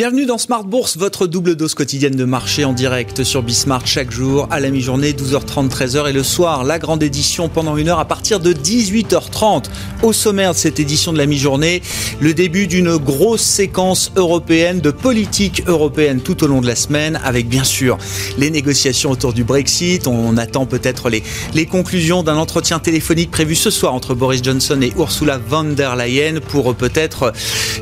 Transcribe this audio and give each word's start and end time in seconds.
Bienvenue 0.00 0.24
dans 0.24 0.38
Smart 0.38 0.64
Bourse, 0.64 0.96
votre 0.96 1.26
double 1.26 1.56
dose 1.56 1.74
quotidienne 1.74 2.16
de 2.16 2.24
marché 2.24 2.64
en 2.64 2.72
direct 2.72 3.22
sur 3.22 3.42
Bismart 3.42 3.86
chaque 3.86 4.10
jour 4.10 4.48
à 4.50 4.58
la 4.58 4.70
mi-journée, 4.70 5.12
12h30, 5.12 5.68
13h 5.68 6.08
et 6.08 6.14
le 6.14 6.22
soir, 6.22 6.64
la 6.64 6.78
grande 6.78 7.02
édition 7.02 7.50
pendant 7.50 7.76
une 7.76 7.90
heure 7.90 7.98
à 7.98 8.06
partir 8.06 8.40
de 8.40 8.54
18h30. 8.54 9.64
Au 10.02 10.14
sommaire 10.14 10.52
de 10.52 10.56
cette 10.56 10.80
édition 10.80 11.12
de 11.12 11.18
la 11.18 11.26
mi-journée, 11.26 11.82
le 12.18 12.32
début 12.32 12.66
d'une 12.66 12.96
grosse 12.96 13.42
séquence 13.42 14.10
européenne 14.16 14.80
de 14.80 14.90
politique 14.90 15.64
européenne 15.66 16.22
tout 16.22 16.44
au 16.44 16.46
long 16.46 16.62
de 16.62 16.66
la 16.66 16.76
semaine 16.76 17.20
avec 17.22 17.46
bien 17.46 17.64
sûr 17.64 17.98
les 18.38 18.48
négociations 18.48 19.10
autour 19.10 19.34
du 19.34 19.44
Brexit. 19.44 20.06
On 20.06 20.38
attend 20.38 20.64
peut-être 20.64 21.10
les, 21.10 21.22
les 21.52 21.66
conclusions 21.66 22.22
d'un 22.22 22.38
entretien 22.38 22.78
téléphonique 22.78 23.30
prévu 23.30 23.54
ce 23.54 23.68
soir 23.68 23.92
entre 23.92 24.14
Boris 24.14 24.42
Johnson 24.42 24.80
et 24.80 24.94
Ursula 24.96 25.36
von 25.36 25.64
der 25.64 25.94
Leyen 25.94 26.40
pour 26.40 26.74
peut-être 26.74 27.34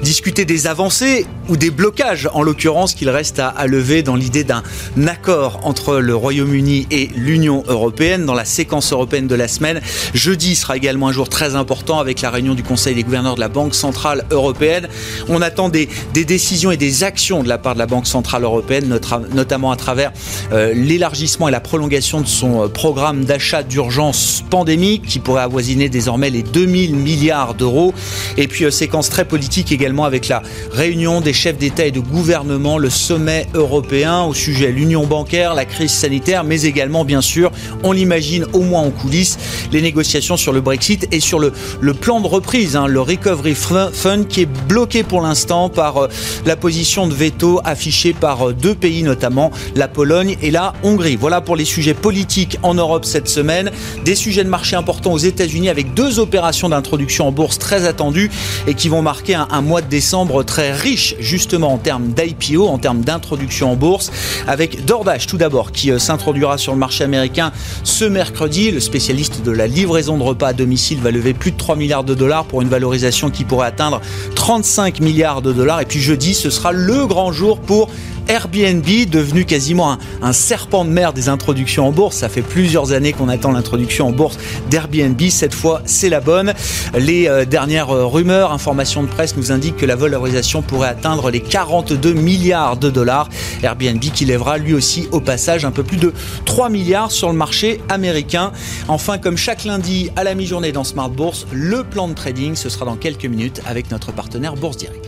discuter 0.03 0.45
des 0.45 0.67
avancées 0.67 1.25
ou 1.49 1.57
des 1.57 1.71
blocages 1.71 2.08
en 2.33 2.43
l'occurrence, 2.43 2.95
qu'il 2.95 3.11
reste 3.11 3.39
à, 3.39 3.67
lever 3.67 4.03
dans 4.03 4.17
l'idée 4.17 4.45
d'un 4.45 4.63
accord 5.07 5.61
entre 5.65 5.99
le 5.99 6.15
Royaume-Uni 6.15 6.87
et 6.91 7.11
l'Union 7.15 7.63
européenne 7.69 8.25
dans 8.25 8.35
la 8.35 8.45
séquence 8.45 8.93
européenne 8.93 9.27
de 9.27 9.35
la 9.35 9.49
semaine. 9.49 9.81
Jeudi 10.15 10.55
sera 10.55 10.77
également 10.77 11.09
un 11.09 11.13
jour 11.13 11.29
très 11.29 11.57
important 11.57 11.99
avec 11.99 12.21
la 12.21 12.31
réunion 12.31 12.55
du 12.55 12.63
Conseil 12.63 12.95
des 12.95 13.03
gouverneurs 13.03 13.35
de 13.35 13.41
la 13.41 13.49
Banque 13.49 13.75
centrale 13.75 14.25
européenne. 14.31 14.89
On 15.29 15.43
attend 15.43 15.69
des, 15.69 15.89
décisions 16.13 16.71
et 16.71 16.77
des 16.77 17.05
actions 17.05 17.43
de 17.43 17.49
la 17.49 17.59
part 17.59 17.75
de 17.75 17.79
la 17.79 17.87
Banque 17.87 18.07
centrale 18.07 18.45
européenne, 18.45 18.99
notamment 19.33 19.71
à 19.71 19.77
travers 19.77 20.13
euh, 20.53 20.73
l'élargissement 20.75 21.49
et 21.49 21.53
la 21.53 21.61
prolongation 21.61 22.21
de 22.21 22.27
son 22.27 22.65
euh, 22.65 22.69
programme 22.69 23.25
d'achat 23.25 23.63
d'urgence 23.63 24.45
pandémique 24.51 25.07
qui 25.07 25.19
pourrait 25.19 25.43
avoisiner 25.43 25.89
désormais 25.89 26.31
les 26.31 26.43
2000 26.43 26.95
milliards 26.95 27.55
d'euros. 27.55 27.95
Et 28.37 28.49
puis 28.49 28.65
euh, 28.65 28.71
séquence 28.71 29.09
très 29.11 29.25
politique 29.25 29.73
également 29.73 30.05
avec 30.05 30.29
la 30.29 30.43
réunion 30.73 31.21
des 31.21 31.33
chefs 31.33 31.59
d'État 31.59 31.87
et 31.87 31.91
de 31.91 31.98
gouvernement, 32.01 32.79
le 32.79 32.91
sommet 32.91 33.47
européen 33.55 34.23
au 34.23 34.35
sujet 34.35 34.69
de 34.69 34.73
l'union 34.73 35.07
bancaire, 35.07 35.55
la 35.55 35.65
crise 35.65 35.93
sanitaire, 35.93 36.45
mais 36.45 36.63
également, 36.63 37.05
bien 37.05 37.21
sûr, 37.21 37.51
on 37.83 37.93
l'imagine 37.93 38.47
au 38.53 38.61
moins 38.61 38.83
en 38.83 38.91
coulisses, 38.91 39.39
les 39.73 39.83
négociations 39.83 40.37
sur 40.37 40.53
le 40.53 40.61
Brexit 40.61 41.09
et 41.13 41.21
sur 41.21 41.39
le, 41.39 41.53
plan 41.95 42.21
de 42.21 42.27
reprise, 42.27 42.77
hein, 42.77 42.87
le 42.87 43.01
Recovery 43.01 43.55
Fund, 43.55 44.27
qui 44.29 44.43
est 44.43 44.49
bloqué 44.69 45.03
pour 45.03 45.21
l'instant 45.21 45.69
par 45.69 45.97
euh, 45.97 46.09
la 46.47 46.57
position 46.57 47.07
de 47.07 47.15
veto 47.15 47.61
affichée 47.65 48.13
par 48.13 48.49
euh, 48.49 48.53
deux 48.53 48.75
pays, 48.75 49.03
notamment 49.03 49.51
la 49.75 49.89
Pologne 49.89 50.37
et 50.43 50.51
la 50.51 50.75
Hongrie. 50.83 51.17
Voilà 51.17 51.41
pour 51.41 51.57
les 51.57 51.65
sujets 51.65 51.95
politiques 51.95 52.59
en 52.63 52.75
Europe 52.75 53.05
cette 53.05 53.29
semaine. 53.29 53.71
Des 54.05 54.15
sujets 54.15 54.45
de 54.45 54.49
marché 54.49 54.77
importants 54.77 55.13
aux 55.13 55.19
États-Unis 55.19 55.69
avec 55.69 55.95
deux 55.95 56.19
opérations 56.19 56.69
d'introduction 56.69 57.29
en 57.29 57.33
bourse 57.33 57.59
très 57.59 57.87
attendues 57.87 58.31
et 58.67 58.75
qui 58.75 58.89
vont 58.89 59.03
marquer 59.03 59.35
un, 59.35 59.49
un 59.51 59.61
mois 59.61 59.83
de 59.83 59.89
décembre 59.89 60.43
très 60.43 60.73
riche, 60.73 61.15
justement 61.19 61.73
en 61.73 61.79
termes 61.89 62.09
d'IPO, 62.09 62.69
en 62.69 62.77
termes 62.77 63.01
d'introduction 63.01 63.73
en 63.73 63.75
bourse, 63.75 64.13
avec 64.47 64.85
DoorDash 64.85 65.27
tout 65.27 65.39
d'abord, 65.39 65.73
qui 65.73 65.91
euh, 65.91 65.99
s'introduira 65.99 66.59
sur 66.59 66.75
le 66.75 66.79
marché 66.79 67.03
américain 67.03 67.51
ce 67.83 68.05
mercredi. 68.05 68.71
Le 68.71 68.79
spécialiste 68.79 69.43
de 69.43 69.51
la 69.51 69.67
livraison 69.67 70.19
de 70.19 70.23
repas 70.23 70.49
à 70.49 70.53
domicile 70.53 70.99
va 71.01 71.11
lever 71.11 71.33
plus 71.33 71.51
de 71.51 71.57
3 71.57 71.77
milliards 71.77 72.05
de 72.05 72.13
dollars 72.13 72.45
pour 72.45 72.61
une 72.61 72.69
valorisation 72.69 73.31
qui 73.31 73.45
pourrait 73.45 73.69
atteindre 73.69 74.03
35 74.35 75.01
milliards 75.01 75.41
de 75.41 75.51
dollars. 75.51 75.81
Et 75.81 75.87
puis 75.87 75.99
jeudi, 75.99 76.35
ce 76.35 76.51
sera 76.51 76.73
le 76.73 77.07
grand 77.07 77.33
jour 77.33 77.59
pour 77.59 77.89
Airbnb, 78.29 78.85
devenu 79.11 79.45
quasiment 79.45 79.99
un, 80.23 80.33
serpent 80.33 80.85
de 80.85 80.91
mer 80.91 81.13
des 81.13 81.29
introductions 81.29 81.89
en 81.89 81.93
bourse. 81.93 82.17
Ça 82.17 82.29
fait 82.29 82.43
plusieurs 82.43 82.93
années 82.93 83.13
qu'on 83.13 83.29
attend 83.29 83.53
l'introduction 83.53 84.09
en 84.09 84.13
bourse 84.13 84.39
d'Airbnb. 84.71 85.21
Cette 85.31 85.55
fois, 85.55 85.83
c'est 85.87 86.09
la 86.09 86.21
bonne. 86.21 86.53
Les 86.95 87.27
euh, 87.27 87.45
dernières 87.45 87.91
euh, 87.91 88.07
rumeurs, 88.07 88.53
informations 88.53 89.03
de 89.03 89.09
presse 89.09 89.37
nous 89.37 89.51
indiquent 89.51 89.77
que 89.79 89.87
la 89.87 89.97
valorisation 89.97 90.63
pourrait 90.63 90.89
atteindre 90.89 91.31
les 91.31 91.41
42 91.41 92.13
milliards 92.13 92.77
de 92.77 92.91
dollars. 92.91 93.29
Airbnb 93.63 94.01
qui 94.01 94.25
lèvera 94.25 94.59
lui 94.59 94.75
aussi 94.75 95.09
au 95.11 95.21
passage 95.21 95.65
un 95.65 95.71
peu 95.71 95.83
plus 95.83 95.97
de 95.97 96.13
3 96.45 96.69
milliards 96.69 97.11
sur 97.11 97.29
le 97.29 97.35
marché 97.35 97.81
américain. 97.89 98.53
Enfin, 98.89 99.19
comme 99.19 99.37
chaque 99.37 99.65
lundi 99.65 100.11
à 100.17 100.25
la 100.25 100.35
mi-journée 100.35 100.73
dans 100.73 100.85
Smart 100.85 101.11
Bourse, 101.11 101.47
le 101.53 101.83
plan 101.85 102.09
de 102.09 102.15
trading, 102.15 102.55
ce 102.55 102.69
sera 102.69 102.85
dans 102.85 102.97
quelques 102.97 103.27
minutes 103.27 103.63
avec 103.67 103.91
notre 103.91 104.13
partenaire 104.13 104.55
Bourse 104.55 104.77
Direct. 104.77 105.08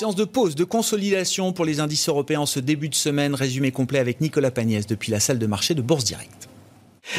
Séance 0.00 0.16
de 0.16 0.24
pause, 0.24 0.54
de 0.54 0.64
consolidation 0.64 1.52
pour 1.52 1.66
les 1.66 1.78
indices 1.78 2.08
européens 2.08 2.40
en 2.40 2.46
ce 2.46 2.58
début 2.58 2.88
de 2.88 2.94
semaine. 2.94 3.34
Résumé 3.34 3.70
complet 3.70 3.98
avec 3.98 4.22
Nicolas 4.22 4.50
Pagnès 4.50 4.86
depuis 4.86 5.12
la 5.12 5.20
salle 5.20 5.38
de 5.38 5.46
marché 5.46 5.74
de 5.74 5.82
Bourse 5.82 6.04
Direct. 6.04 6.49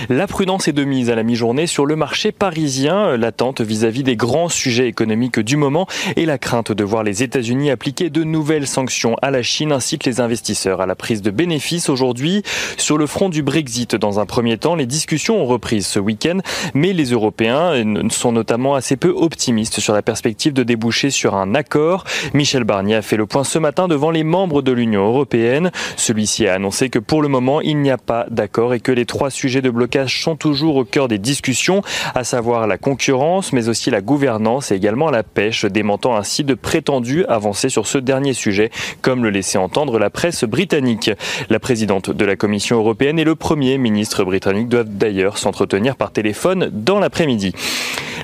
La 0.10 0.28
prudence 0.28 0.68
est 0.68 0.74
de 0.74 0.84
mise 0.84 1.10
à 1.10 1.16
la 1.16 1.24
mi-journée 1.24 1.68
sur 1.68 1.86
le 1.86 1.96
marché 1.96 2.32
parisien, 2.32 3.18
l'attente 3.18 3.62
vis-à-vis 3.62 4.04
des 4.04 4.16
grands 4.16 4.50
sujets 4.50 4.88
économiques 4.88 5.40
du 5.40 5.58
moment 5.58 5.88
et 6.16 6.26
la 6.26 6.38
crainte 6.38 6.72
de 6.72 6.84
voir 6.84 7.04
les 7.04 7.24
États-Unis 7.24 7.72
appliquer 7.72 8.10
de 8.10 8.24
nouvelles 8.24 8.68
sanctions 8.68 9.16
à 9.22 9.32
la 9.32 9.44
Chine 9.44 9.72
incite 9.72 10.06
les 10.06 10.20
investisseurs 10.22 10.82
à 10.82 10.86
la 10.86 10.96
prise 10.96 11.22
de 11.22 11.32
bénéfices 11.32 11.90
aujourd'hui. 11.90 12.44
Sur 12.78 12.98
le 12.98 13.06
front 13.06 13.30
du 13.30 13.44
Brexit, 13.44 13.96
dans 13.96 14.20
un 14.20 14.26
premier 14.26 14.58
temps, 14.58 14.76
les 14.76 14.86
discussions 14.86 15.42
ont 15.42 15.46
repris 15.46 15.82
ce 15.82 16.00
week-end, 16.00 16.40
mais 16.74 16.94
les 16.94 17.12
Européens 17.12 17.74
sont 18.10 18.32
notamment 18.32 18.76
assez 18.76 18.96
peu 18.96 19.10
optimistes 19.10 19.80
sur 19.80 19.94
la 19.94 20.02
perspective 20.02 20.54
de 20.54 20.64
déboucher 20.64 21.10
sur 21.10 21.36
un 21.36 21.54
accord. 21.54 22.06
Michel 22.34 22.64
Barnier 22.64 22.96
a 22.96 23.02
fait 23.02 23.18
le 23.18 23.26
point 23.26 23.44
ce 23.44 23.60
matin 23.60 23.88
devant 23.88 24.12
les 24.12 24.24
membres 24.24 24.62
de 24.62 24.72
l'Union 24.72 25.06
européenne. 25.06 25.72
Celui-ci 25.98 26.48
a 26.48 26.54
annoncé 26.54 26.90
que 26.90 27.00
pour 27.00 27.22
le 27.22 27.28
moment, 27.28 27.60
il 27.62 27.78
n'y 27.78 27.92
a 27.92 27.98
pas 27.98 28.26
d'accord 28.30 28.74
et 28.74 28.80
que 28.80 28.92
les 28.92 29.06
trois 29.06 29.30
sujets 29.30 29.62
de 29.62 29.70
blocages 29.82 30.22
sont 30.22 30.36
toujours 30.36 30.76
au 30.76 30.86
cœur 30.86 31.08
des 31.08 31.18
discussions, 31.18 31.82
à 32.14 32.24
savoir 32.24 32.68
la 32.68 32.78
concurrence, 32.78 33.52
mais 33.52 33.68
aussi 33.68 33.90
la 33.90 34.02
gouvernance 34.02 34.72
et 34.72 34.76
également 34.76 35.10
la 35.10 35.24
pêche, 35.24 35.66
démentant 35.66 36.16
ainsi 36.16 36.44
de 36.44 36.54
prétendus 36.54 37.26
avancées 37.26 37.70
sur 37.70 37.88
ce 37.88 37.98
dernier 37.98 38.34
sujet, 38.34 38.70
comme 39.02 39.24
le 39.24 39.32
laissait 39.32 39.58
entendre 39.58 39.98
la 39.98 40.12
presse 40.12 40.44
britannique. 40.44 41.10
La 41.50 41.60
présidente 41.60 42.12
de 42.12 42.26
la 42.26 42.36
Commission 42.36 42.78
européenne 42.78 43.18
et 43.18 43.24
le 43.24 43.34
premier 43.34 43.80
ministre 43.80 44.24
britannique 44.24 44.70
doivent 44.70 44.96
d'ailleurs 44.96 45.40
s'entretenir 45.40 45.96
par 45.96 46.12
téléphone 46.12 46.70
dans 46.72 47.00
l'après-midi. 47.00 47.56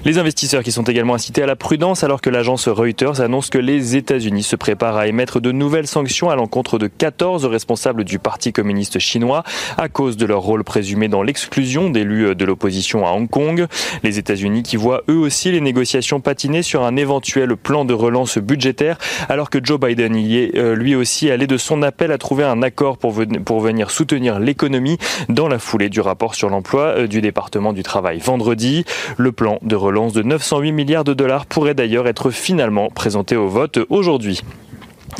Les 0.05 0.19
investisseurs 0.19 0.61
qui 0.61 0.71
sont 0.71 0.83
également 0.83 1.15
incités 1.15 1.41
à 1.41 1.47
la 1.47 1.55
prudence 1.55 2.03
alors 2.03 2.21
que 2.21 2.29
l'agence 2.29 2.67
Reuters 2.67 3.19
annonce 3.19 3.49
que 3.49 3.57
les 3.57 3.95
États-Unis 3.95 4.43
se 4.43 4.55
préparent 4.55 4.97
à 4.97 5.07
émettre 5.07 5.41
de 5.41 5.51
nouvelles 5.51 5.87
sanctions 5.87 6.29
à 6.29 6.35
l'encontre 6.35 6.77
de 6.77 6.85
14 6.85 7.45
responsables 7.45 8.03
du 8.03 8.19
Parti 8.19 8.53
communiste 8.53 8.99
chinois 8.99 9.43
à 9.75 9.89
cause 9.89 10.15
de 10.17 10.25
leur 10.27 10.41
rôle 10.41 10.63
présumé 10.63 11.07
dans 11.07 11.23
l'exclusion 11.23 11.46
d'élus 11.91 12.35
de 12.35 12.45
l'opposition 12.45 13.05
à 13.05 13.11
Hong 13.11 13.29
Kong. 13.29 13.67
Les 14.03 14.19
États-Unis 14.19 14.63
qui 14.63 14.75
voient 14.75 15.03
eux 15.09 15.17
aussi 15.17 15.51
les 15.51 15.61
négociations 15.61 16.19
patiner 16.19 16.61
sur 16.61 16.83
un 16.83 16.95
éventuel 16.95 17.55
plan 17.57 17.85
de 17.85 17.93
relance 17.93 18.37
budgétaire 18.37 18.97
alors 19.29 19.49
que 19.49 19.59
Joe 19.63 19.79
Biden 19.79 20.15
y 20.15 20.37
est 20.37 20.57
euh, 20.57 20.75
lui 20.75 20.95
aussi 20.95 21.29
allé 21.31 21.47
de 21.47 21.57
son 21.57 21.81
appel 21.81 22.11
à 22.11 22.17
trouver 22.17 22.43
un 22.43 22.61
accord 22.61 22.97
pour, 22.97 23.13
pour 23.45 23.59
venir 23.59 23.91
soutenir 23.91 24.39
l'économie 24.39 24.97
dans 25.29 25.47
la 25.47 25.59
foulée 25.59 25.89
du 25.89 26.01
rapport 26.01 26.35
sur 26.35 26.49
l'emploi 26.49 26.81
euh, 26.81 27.07
du 27.07 27.21
département 27.21 27.73
du 27.73 27.83
travail 27.83 28.19
vendredi. 28.19 28.85
Le 29.17 29.31
plan 29.31 29.59
de 29.61 29.75
relance 29.75 30.13
de 30.13 30.23
908 30.23 30.71
milliards 30.71 31.03
de 31.03 31.13
dollars 31.13 31.45
pourrait 31.45 31.73
d'ailleurs 31.73 32.07
être 32.07 32.31
finalement 32.31 32.89
présenté 32.89 33.35
au 33.35 33.47
vote 33.47 33.79
aujourd'hui. 33.89 34.41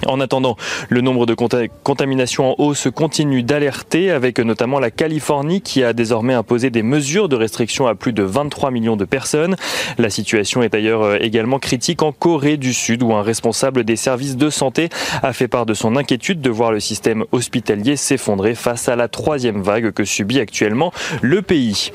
En 0.06 0.20
attendant, 0.20 0.56
le 0.90 1.02
nombre 1.02 1.26
de 1.26 1.34
contaminations 1.34 2.52
en 2.52 2.56
hausse 2.64 2.88
continue 2.94 3.42
d'alerter, 3.42 4.12
avec 4.12 4.40
notamment 4.40 4.80
la 4.80 4.92
Californie 4.92 5.62
qui 5.62 5.84
a 5.84 5.94
désormais 5.94 6.34
imposé 6.34 6.70
des 6.70 6.84
mesures 6.84 7.30
de 7.30 7.36
restriction 7.36 7.88
à 7.88 7.96
plus 7.96 8.14
de 8.14 8.24
23 8.24 8.72
millions 8.72 8.96
de 8.96 9.06
personnes. 9.06 9.56
La 9.98 10.10
situation 10.10 10.62
est 10.62 10.70
d'ailleurs 10.70 11.02
euh, 11.02 11.18
également 11.20 11.60
critique 11.60 12.04
en 12.04 12.12
Corée 12.12 12.58
du 12.58 12.74
Sud, 12.74 13.02
où 13.02 13.14
un 13.14 13.24
responsable 13.24 13.84
des 13.84 13.96
services 13.96 14.38
de 14.38 14.50
santé 14.50 14.90
a 15.24 15.34
fait 15.34 15.48
part 15.48 15.66
de 15.66 15.74
son 15.74 15.96
inquiétude 15.96 16.42
de 16.42 16.50
voir 16.50 16.72
le 16.72 16.80
système 16.80 17.26
hospitalier 17.32 17.96
s'effondrer 17.96 18.56
face 18.56 18.90
à 18.90 18.96
la 18.96 19.08
troisième 19.08 19.62
vague 19.62 19.92
que 19.92 20.06
subit 20.06 20.40
actuellement 20.40 20.92
le 21.22 21.42
pays. 21.42 21.92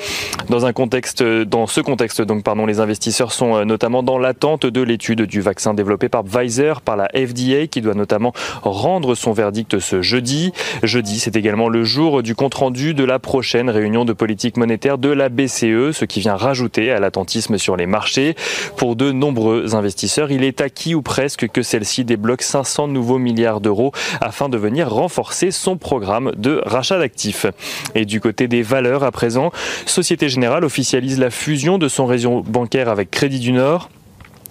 Dans 0.48 0.66
un 0.66 0.72
contexte, 0.72 1.22
dans 1.22 1.66
ce 1.66 1.80
contexte, 1.80 2.20
donc, 2.22 2.42
pardon, 2.42 2.66
les 2.66 2.80
investisseurs 2.80 3.32
sont 3.32 3.56
euh, 3.56 3.64
notamment 3.64 4.02
dans 4.02 4.18
l'attente 4.18 4.66
de 4.66 4.82
l'étude 4.82 5.22
du 5.22 5.40
vaccin 5.40 5.74
développé 5.74 6.08
par 6.08 6.24
Pfizer, 6.24 6.80
par 6.80 6.96
la 6.96 7.08
FDA, 7.14 7.66
qui 7.68 7.80
doit 7.80 7.91
notamment 7.94 8.32
rendre 8.62 9.14
son 9.14 9.32
verdict 9.32 9.78
ce 9.78 10.02
jeudi. 10.02 10.52
Jeudi, 10.82 11.18
c'est 11.18 11.36
également 11.36 11.68
le 11.68 11.84
jour 11.84 12.22
du 12.22 12.34
compte-rendu 12.34 12.94
de 12.94 13.04
la 13.04 13.18
prochaine 13.18 13.70
réunion 13.70 14.04
de 14.04 14.12
politique 14.12 14.56
monétaire 14.56 14.98
de 14.98 15.08
la 15.08 15.28
BCE, 15.28 15.92
ce 15.92 16.04
qui 16.04 16.20
vient 16.20 16.36
rajouter 16.36 16.90
à 16.90 17.00
l'attentisme 17.00 17.58
sur 17.58 17.76
les 17.76 17.86
marchés. 17.86 18.34
Pour 18.76 18.96
de 18.96 19.12
nombreux 19.12 19.74
investisseurs, 19.74 20.30
il 20.30 20.44
est 20.44 20.60
acquis 20.60 20.94
ou 20.94 21.02
presque 21.02 21.48
que 21.48 21.62
celle-ci 21.62 22.04
débloque 22.04 22.42
500 22.42 22.88
nouveaux 22.88 23.18
milliards 23.18 23.60
d'euros 23.60 23.92
afin 24.20 24.48
de 24.48 24.56
venir 24.56 24.90
renforcer 24.90 25.50
son 25.50 25.76
programme 25.76 26.32
de 26.36 26.62
rachat 26.64 26.98
d'actifs. 26.98 27.46
Et 27.94 28.04
du 28.04 28.20
côté 28.20 28.48
des 28.48 28.62
valeurs, 28.62 29.04
à 29.04 29.10
présent, 29.10 29.52
Société 29.86 30.28
Générale 30.28 30.64
officialise 30.64 31.18
la 31.18 31.30
fusion 31.30 31.78
de 31.78 31.88
son 31.88 32.06
réseau 32.06 32.42
bancaire 32.42 32.88
avec 32.88 33.10
Crédit 33.10 33.40
du 33.40 33.52
Nord. 33.52 33.88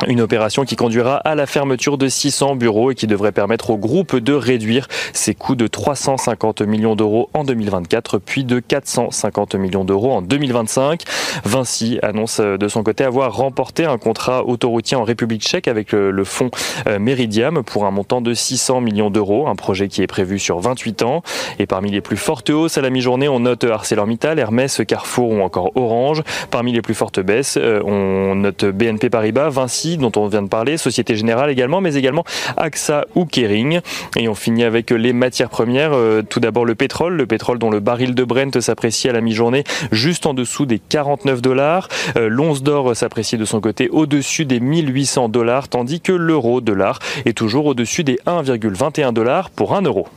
Une 0.07 0.21
opération 0.21 0.65
qui 0.65 0.75
conduira 0.75 1.18
à 1.18 1.36
la 1.36 1.45
fermeture 1.45 1.98
de 1.98 2.07
600 2.07 2.56
bureaux 2.56 2.92
et 2.92 2.95
qui 2.95 3.07
devrait 3.07 3.31
permettre 3.31 3.69
au 3.69 3.77
groupe 3.77 4.15
de 4.15 4.33
réduire 4.33 4.88
ses 5.13 5.36
coûts 5.36 5.56
de 5.56 5.68
350 5.68 6.62
millions 6.62 6.95
d'euros 6.95 7.30
en 7.33 7.44
2024, 7.44 8.18
puis 8.18 8.44
de 8.44 8.59
450 8.59 9.56
millions 9.56 9.86
d'euros 9.86 10.12
en 10.12 10.21
2025. 10.21 11.03
Vinci 11.45 12.00
annonce 12.01 12.39
euh, 12.39 12.57
de 12.57 12.68
son 12.68 12.83
côté 12.83 13.03
avoir 13.03 13.36
remporté 13.36 13.86
un 13.86 13.98
contrat 13.98 14.45
autoroutier 14.45 14.98
en 14.98 15.03
République 15.03 15.44
tchèque 15.44 15.68
avec 15.68 15.92
le 15.92 16.24
fonds 16.24 16.51
euh, 16.88 17.00
Meridiam 17.00 17.63
pour 17.63 17.86
un 17.86 17.92
montant 17.92 18.21
de 18.21 18.33
600 18.33 18.81
millions 18.81 19.09
d'euros, 19.09 19.48
un 19.48 19.56
projet 19.56 19.88
qui 19.88 20.01
est 20.01 20.07
prévu 20.07 20.39
sur 20.39 20.59
28 20.59 21.03
ans. 21.03 21.24
Et 21.59 21.65
parmi 21.65 21.92
les 21.92 22.01
plus 22.01 22.18
fortes 22.18 22.50
hausses 22.50 22.77
à 22.77 22.81
la 22.81 22.89
mi-journée, 22.89 23.27
on 23.27 23.42
note 23.42 23.63
ArcelorMittal, 23.63 24.39
Hermès, 24.39 24.81
Carrefour 24.88 25.30
ou 25.30 25.42
encore 25.42 25.71
Orange. 25.75 26.24
Parmi 26.50 26.71
les 26.71 26.81
plus 26.81 26.94
fortes 26.94 27.19
baisses, 27.19 27.57
euh, 27.57 27.81
on 27.83 28.36
note 28.36 28.65
BNP 28.65 29.09
Paribas, 29.09 29.50
Vinci, 29.50 29.90
dont 29.97 30.11
on 30.15 30.27
vient 30.27 30.41
de 30.41 30.47
parler, 30.47 30.77
Société 30.77 31.15
Générale 31.15 31.49
également, 31.49 31.81
mais 31.81 31.95
également 31.95 32.23
AXA 32.57 33.05
ou 33.15 33.25
Kering. 33.25 33.81
Et 34.17 34.27
on 34.27 34.35
finit 34.35 34.63
avec 34.63 34.91
les 34.91 35.13
matières 35.13 35.49
premières. 35.49 35.93
Euh, 35.93 36.21
tout 36.21 36.39
d'abord 36.39 36.65
le 36.65 36.75
pétrole, 36.75 37.15
le 37.15 37.25
pétrole 37.25 37.59
dont 37.59 37.69
le 37.69 37.79
baril 37.79 38.15
de 38.15 38.23
Brent 38.23 38.59
s'apprécie 38.59 39.09
à 39.09 39.13
la 39.13 39.21
mi-journée 39.21 39.63
juste 39.91 40.25
en 40.25 40.33
dessous 40.33 40.65
des 40.65 40.79
49 40.79 41.41
dollars. 41.41 41.88
Euh, 42.17 42.29
l'once 42.29 42.63
d'or 42.63 42.95
s'apprécie 42.95 43.38
de 43.38 43.45
son 43.45 43.61
côté 43.61 43.89
au-dessus 43.89 44.45
des 44.45 44.59
1800 44.59 45.29
dollars, 45.29 45.67
tandis 45.67 46.01
que 46.01 46.11
l'euro 46.11 46.61
dollar 46.61 46.99
est 47.25 47.38
toujours 47.38 47.65
au-dessus 47.65 48.03
des 48.03 48.19
1,21 48.25 49.13
dollars 49.13 49.49
pour 49.49 49.75
1 49.75 49.81
euro. 49.83 50.07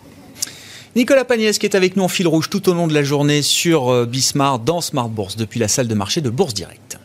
Nicolas 0.97 1.25
Pagnès 1.25 1.59
qui 1.59 1.67
est 1.67 1.75
avec 1.75 1.97
nous 1.97 2.05
en 2.05 2.09
fil 2.09 2.29
rouge 2.29 2.49
tout 2.49 2.69
au 2.69 2.75
long 2.75 2.87
de 2.87 2.95
la 2.95 3.03
journée 3.03 3.43
sur 3.43 3.89
euh, 3.89 4.07
Bismart 4.07 4.61
dans 4.61 4.81
Smart 4.81 5.09
Bourse 5.09 5.37
depuis 5.37 5.59
la 5.59 5.67
salle 5.67 5.89
de 5.89 5.95
marché 5.95 6.21
de 6.21 6.31
Bourse 6.31 6.55
Direct. 6.55 6.99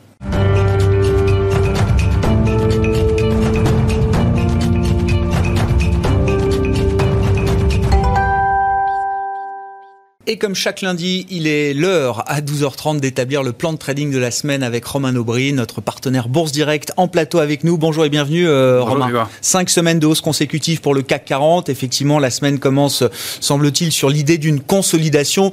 Et 10.31 10.37
comme 10.37 10.53
chaque 10.53 10.81
lundi, 10.81 11.25
il 11.31 11.47
est 11.47 11.73
l'heure 11.73 12.23
à 12.27 12.39
12h30 12.39 12.99
d'établir 12.99 13.41
le 13.41 13.51
plan 13.51 13.73
de 13.73 13.79
trading 13.79 14.11
de 14.11 14.19
la 14.19 14.29
semaine 14.29 14.61
avec 14.61 14.85
Romain 14.85 15.15
Aubry, 15.15 15.53
notre 15.53 15.81
partenaire 15.81 16.29
Bourse 16.29 16.51
Direct 16.51 16.91
en 16.97 17.07
plateau 17.07 17.39
avec 17.39 17.63
nous. 17.63 17.79
Bonjour 17.79 18.05
et 18.05 18.09
bienvenue 18.09 18.47
euh, 18.47 18.79
Romain. 18.79 19.27
Cinq 19.41 19.71
semaines 19.71 19.97
de 19.97 20.05
hausse 20.05 20.21
consécutive 20.21 20.81
pour 20.81 20.93
le 20.93 21.01
CAC 21.01 21.25
40. 21.25 21.69
Effectivement, 21.69 22.19
la 22.19 22.29
semaine 22.29 22.59
commence, 22.59 23.03
semble-t-il, 23.39 23.91
sur 23.91 24.11
l'idée 24.11 24.37
d'une 24.37 24.59
consolidation 24.59 25.49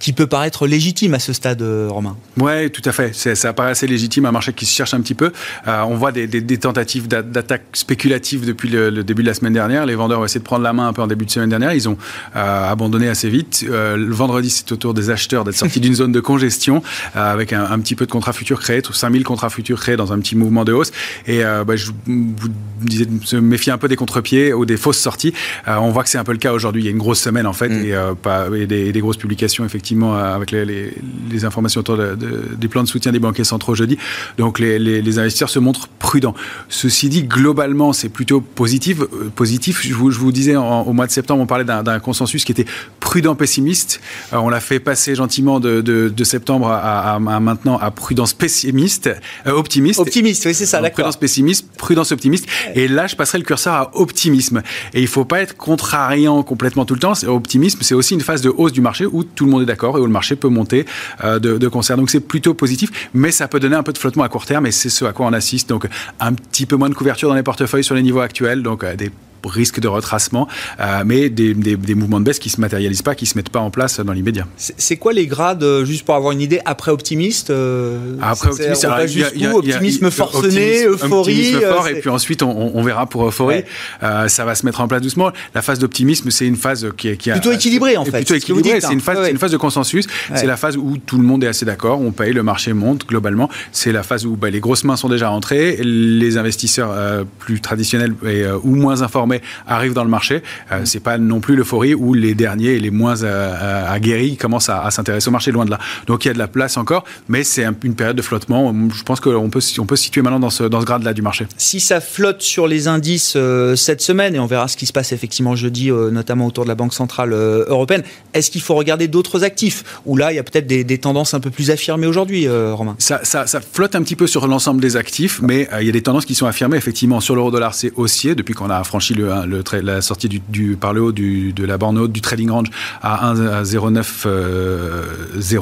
qui 0.00 0.12
peut 0.14 0.26
paraître 0.26 0.66
légitime 0.66 1.14
à 1.14 1.18
ce 1.18 1.32
stade, 1.32 1.62
euh, 1.62 1.88
Romain. 1.90 2.16
Oui, 2.38 2.70
tout 2.70 2.82
à 2.86 2.92
fait. 2.92 3.14
Ça 3.14 3.52
paraît 3.52 3.72
assez 3.72 3.86
légitime, 3.86 4.24
un 4.24 4.32
marché 4.32 4.52
qui 4.52 4.64
se 4.64 4.74
cherche 4.74 4.94
un 4.94 5.00
petit 5.00 5.14
peu. 5.14 5.30
Euh, 5.68 5.82
on 5.82 5.94
voit 5.94 6.10
des, 6.10 6.28
tentatives 6.58 7.06
d'attaque 7.06 7.64
spéculative 7.74 8.46
depuis 8.46 8.70
le, 8.70 9.04
début 9.04 9.22
de 9.22 9.28
la 9.28 9.34
semaine 9.34 9.52
dernière. 9.52 9.86
Les 9.86 9.94
vendeurs 9.94 10.20
ont 10.20 10.24
essayé 10.24 10.40
de 10.40 10.44
prendre 10.44 10.64
la 10.64 10.72
main 10.72 10.88
un 10.88 10.92
peu 10.92 11.02
en 11.02 11.06
début 11.06 11.26
de 11.26 11.30
semaine 11.30 11.50
dernière. 11.50 11.74
Ils 11.74 11.88
ont 11.88 11.98
euh, 12.34 12.70
abandonné 12.70 13.08
assez 13.08 13.28
vite. 13.28 13.64
le 13.68 14.12
vendredi, 14.12 14.48
c'est 14.48 14.72
au 14.72 14.76
tour 14.76 14.94
des 14.94 15.10
acheteurs 15.10 15.44
d'être 15.44 15.56
sortis 15.56 15.80
d'une 15.80 15.94
zone 15.94 16.12
de 16.12 16.20
congestion 16.20 16.82
avec 17.14 17.52
un, 17.52 17.78
petit 17.78 17.94
peu 17.94 18.06
de 18.06 18.10
contrats 18.10 18.32
futurs 18.32 18.60
créés, 18.60 18.82
5000 18.90 19.22
contrats 19.22 19.50
futurs 19.50 19.80
créés 19.80 19.96
dans 19.96 20.12
un 20.12 20.18
petit 20.18 20.34
mouvement 20.34 20.64
de 20.64 20.72
hausse. 20.72 20.92
Et 21.26 21.42
bah, 21.42 21.76
je 21.76 21.90
vous 22.06 22.48
disais 22.80 23.04
de 23.04 23.24
se 23.24 23.36
méfier 23.36 23.72
un 23.72 23.78
peu 23.78 23.88
des 23.88 23.96
contre-pieds 23.96 24.54
ou 24.54 24.64
des 24.64 24.78
fausses 24.78 24.98
sorties. 24.98 25.34
on 25.66 25.90
voit 25.90 26.02
que 26.02 26.08
c'est 26.08 26.18
un 26.18 26.24
peu 26.24 26.32
le 26.32 26.38
cas 26.38 26.52
aujourd'hui. 26.52 26.82
Il 26.82 26.84
y 26.86 26.88
a 26.88 26.92
une 26.92 26.98
grosse 26.98 27.20
semaine 27.20 27.46
en 27.46 27.52
fait 27.52 27.68
mm. 27.68 27.84
et, 27.84 27.94
pas, 28.22 28.46
et 28.56 28.66
des 28.66 29.00
grosses 29.00 29.18
publications 29.18 29.64
effectivement 29.64 29.89
euh, 29.92 30.34
avec 30.34 30.50
les, 30.50 31.44
informations 31.44 31.80
autour 31.80 31.96
des 31.96 32.68
plans 32.68 32.82
de 32.82 32.88
soutien 32.88 33.12
des 33.12 33.18
banquiers 33.18 33.44
centraux 33.44 33.74
jeudi. 33.74 33.96
Donc 34.36 34.58
les, 34.58 35.18
investisseurs 35.18 35.48
se 35.48 35.58
montrent 35.58 35.88
prudents. 35.98 36.34
Ceci 36.68 37.08
dit, 37.08 37.22
globalement, 37.24 37.92
c'est 37.92 38.08
plutôt 38.08 38.40
positif. 38.40 39.00
Euh, 39.00 39.30
positif. 39.34 39.80
Je 39.82 39.94
vous, 39.94 40.10
je 40.10 40.18
vous 40.18 40.32
disais, 40.32 40.56
au 40.56 40.92
mois 40.92 41.06
de 41.06 41.12
septembre, 41.12 41.42
on 41.42 41.46
parlait 41.46 41.64
d'un 41.64 41.98
consensus 42.00 42.44
qui 42.44 42.52
était 42.52 42.66
prudent 43.00 43.34
pessimiste. 43.34 44.00
Euh, 44.32 44.38
on 44.38 44.48
l'a 44.48 44.60
fait 44.60 44.80
passer 44.80 45.14
gentiment 45.14 45.60
de, 45.60 46.12
septembre 46.24 46.68
à, 46.70 47.18
maintenant 47.18 47.78
à 47.78 47.90
prudence 47.90 48.34
pessimiste, 48.34 49.10
optimiste. 49.46 49.98
Optimiste, 49.98 50.44
oui, 50.46 50.54
c'est 50.54 50.66
ça, 50.66 50.80
d'accord. 50.80 50.94
Prudence 50.94 51.16
pessimiste, 51.16 51.66
prudence 51.76 52.12
optimiste. 52.12 52.46
Et 52.74 52.88
là, 52.88 53.06
je 53.06 53.16
passerai 53.16 53.38
le 53.38 53.44
curseur 53.44 53.74
à 53.74 53.90
optimisme. 53.94 54.62
Et 54.94 55.00
il 55.00 55.04
ne 55.04 55.08
faut 55.08 55.24
pas 55.24 55.40
être 55.40 55.56
contrariant 55.56 56.42
complètement 56.42 56.84
tout 56.84 56.94
le 56.94 57.00
temps. 57.00 57.12
Optimisme, 57.26 57.78
c'est 57.82 57.94
aussi 57.94 58.14
une 58.14 58.20
phase 58.20 58.42
de 58.42 58.50
hausse 58.50 58.72
du 58.72 58.80
marché 58.80 59.06
où 59.06 59.24
tout 59.24 59.44
le 59.44 59.50
monde 59.50 59.62
est 59.62 59.66
d'accord 59.66 59.79
et 59.82 60.00
où 60.00 60.06
le 60.06 60.12
marché 60.12 60.36
peut 60.36 60.48
monter 60.48 60.86
euh, 61.24 61.38
de, 61.38 61.68
concert. 61.68 61.96
Donc 61.96 62.10
c'est 62.10 62.20
plutôt 62.20 62.54
positif, 62.54 63.10
mais 63.14 63.30
ça 63.30 63.48
peut 63.48 63.60
donner 63.60 63.76
un 63.76 63.82
peu 63.82 63.92
de 63.92 63.98
flottement 63.98 64.24
à 64.24 64.28
court 64.28 64.46
terme 64.46 64.66
et 64.66 64.72
c'est 64.72 64.88
ce 64.88 65.04
à 65.04 65.12
quoi 65.12 65.26
on 65.26 65.32
assiste. 65.32 65.68
Donc 65.68 65.86
un 66.18 66.32
petit 66.32 66.66
peu 66.66 66.76
moins 66.76 66.88
de 66.88 66.94
couverture 66.94 67.28
dans 67.28 67.34
les 67.34 67.42
portefeuilles 67.42 67.84
sur 67.84 67.94
les 67.94 68.02
niveaux 68.02 68.20
actuels, 68.20 68.62
donc 68.62 68.84
euh, 68.84 68.96
des 68.96 69.10
risque 69.44 69.80
de 69.80 69.88
retracement, 69.88 70.48
euh, 70.80 71.02
mais 71.04 71.28
des, 71.28 71.54
mouvements 71.94 72.20
de 72.20 72.24
baisse 72.24 72.38
qui 72.38 72.48
ne 72.48 72.52
se 72.52 72.60
matérialisent 72.60 73.02
pas, 73.02 73.14
qui 73.14 73.24
ne 73.24 73.28
se 73.28 73.36
mettent 73.36 73.50
pas 73.50 73.60
en 73.60 73.70
place 73.70 74.00
dans 74.00 74.12
l'immédiat. 74.12 74.46
C'est 74.56 74.96
quoi 74.96 75.12
les 75.12 75.26
grades, 75.26 75.62
euh, 75.62 75.84
juste 75.84 76.04
pour 76.04 76.14
avoir 76.14 76.32
une 76.32 76.40
idée, 76.40 76.60
après 76.64 76.92
optimiste 76.92 77.50
euh, 77.50 78.16
Après 78.20 78.50
optimiste, 78.50 78.86
il 79.34 79.40
y, 79.40 79.46
a, 79.46 79.54
optimisme 79.54 80.10
forcené, 80.10 80.84
euphorie. 80.86 81.54
Optimisme 81.54 81.60
fort, 81.60 81.88
et 81.88 82.00
puis 82.00 82.10
ensuite 82.10 82.42
on, 82.42 82.82
verra 82.82 83.06
pour 83.06 83.26
euphorie. 83.26 83.64
ça 84.00 84.44
va 84.44 84.54
se 84.54 84.64
mettre 84.64 84.80
en 84.80 84.88
place 84.88 85.02
doucement. 85.02 85.32
La 85.54 85.62
phase 85.62 85.78
d'optimisme, 85.78 86.30
c'est 86.30 86.46
une 86.46 86.56
phase 86.56 86.88
qui, 86.96 87.08
est 87.08 87.16
qui 87.16 87.30
plutôt 87.30 87.52
équilibrée 87.52 87.96
en 87.96 88.04
fait. 88.04 88.18
Plutôt 88.18 88.34
équilibrée. 88.34 88.80
C'est 88.80 88.92
une 88.92 89.00
phase, 89.00 89.28
une 89.28 89.38
phase 89.38 89.52
de 89.52 89.56
consensus. 89.56 90.06
C'est 90.34 90.46
la 90.46 90.56
phase 90.56 90.76
où 90.76 90.96
tout 90.98 91.18
le 91.18 91.24
monde 91.24 91.44
est 91.44 91.48
assez 91.48 91.64
d'accord. 91.64 92.00
On 92.00 92.12
paye, 92.12 92.32
le 92.32 92.42
marché 92.42 92.72
monte 92.72 93.06
globalement. 93.06 93.48
C'est 93.72 93.92
la 93.92 94.02
phase 94.02 94.26
où 94.26 94.36
bah, 94.36 94.50
les 94.50 94.60
grosses 94.60 94.84
mains 94.84 94.96
sont 94.96 95.08
déjà 95.08 95.28
rentrées, 95.28 95.78
les 95.82 96.36
investisseurs 96.36 96.94
plus 97.38 97.60
traditionnels 97.60 98.14
et, 98.26 98.44
ou 98.62 98.74
moins 98.74 99.02
informés 99.02 99.29
arrivent 99.66 99.94
dans 99.94 100.04
le 100.04 100.10
marché. 100.10 100.42
Euh, 100.72 100.82
c'est 100.84 101.00
pas 101.00 101.18
non 101.18 101.40
plus 101.40 101.56
l'euphorie 101.56 101.94
où 101.94 102.14
les 102.14 102.34
derniers 102.34 102.72
et 102.72 102.80
les 102.80 102.90
moins 102.90 103.22
euh, 103.22 103.26
euh, 103.26 103.92
aguerris 103.92 104.36
commencent 104.36 104.68
à, 104.68 104.90
s'intéresser 104.90 105.28
au 105.28 105.32
marché 105.32 105.52
loin 105.52 105.64
de 105.64 105.70
là. 105.70 105.78
Donc 106.06 106.24
il 106.24 106.28
y 106.28 106.30
a 106.30 106.34
de 106.34 106.38
la 106.38 106.48
place 106.48 106.76
encore, 106.76 107.04
mais 107.28 107.44
c'est 107.44 107.64
une 107.82 107.94
période 107.94 108.16
de 108.16 108.22
flottement. 108.22 108.74
Je 108.94 109.02
pense 109.02 109.20
qu'on 109.20 109.50
peut, 109.50 109.60
on 109.78 109.86
peut 109.86 109.96
se 109.96 110.04
situer 110.04 110.22
maintenant 110.22 110.40
dans 110.40 110.50
ce, 110.50 110.64
dans 110.64 110.80
ce 110.80 110.86
grade-là 110.86 111.12
du 111.12 111.22
marché. 111.22 111.46
Si 111.56 111.80
ça 111.80 112.00
flotte 112.00 112.42
sur 112.42 112.66
les 112.66 112.88
indices 112.88 113.36
cette 113.76 114.00
semaine, 114.00 114.34
et 114.34 114.38
on 114.38 114.46
verra 114.46 114.68
ce 114.68 114.76
qui 114.76 114.86
se 114.86 114.92
passe 114.92 115.12
effectivement 115.12 115.56
jeudi, 115.56 115.90
notamment 115.90 116.46
autour 116.46 116.64
de 116.64 116.68
la 116.68 116.74
Banque 116.74 116.94
Centrale 116.94 117.32
Européenne, 117.32 118.02
est-ce 118.34 118.50
qu'il 118.50 118.60
faut 118.60 118.74
regarder 118.74 119.08
d'autres 119.08 119.44
actifs? 119.44 119.84
Ou 120.06 120.16
là, 120.16 120.32
il 120.32 120.36
y 120.36 120.38
a 120.38 120.42
peut-être 120.42 120.66
des, 120.66 120.98
tendances 120.98 121.34
un 121.34 121.40
peu 121.40 121.50
plus 121.50 121.70
affirmées 121.70 122.06
aujourd'hui, 122.06 122.48
Romain? 122.48 122.96
Ça, 122.98 123.20
ça, 123.22 123.46
ça, 123.46 123.60
flotte 123.60 123.94
un 123.94 124.02
petit 124.02 124.16
peu 124.16 124.26
sur 124.26 124.46
l'ensemble 124.46 124.80
des 124.80 124.96
actifs, 124.96 125.40
mais 125.42 125.68
il 125.80 125.86
y 125.86 125.88
a 125.88 125.92
des 125.92 126.02
tendances 126.02 126.26
qui 126.26 126.34
sont 126.34 126.46
affirmées. 126.46 126.76
Effectivement, 126.76 127.20
sur 127.20 127.34
l'euro-dollar, 127.34 127.74
c'est 127.74 127.92
haussier 127.96 128.34
depuis 128.34 128.54
qu'on 128.54 128.70
a 128.70 128.82
franchi 128.84 129.14
le, 129.14 129.19
le 129.20 129.62
la 129.82 130.02
sortie 130.02 130.28
du, 130.28 130.76
par 130.76 130.92
le 130.92 131.02
haut 131.02 131.12
du, 131.12 131.52
de 131.52 131.64
la 131.64 131.78
borne 131.78 131.98
haute 131.98 132.12
du 132.12 132.20
trading 132.20 132.50
range 132.50 132.68
à 133.02 133.32
1,09 133.34 134.06
euh, 134.26 135.04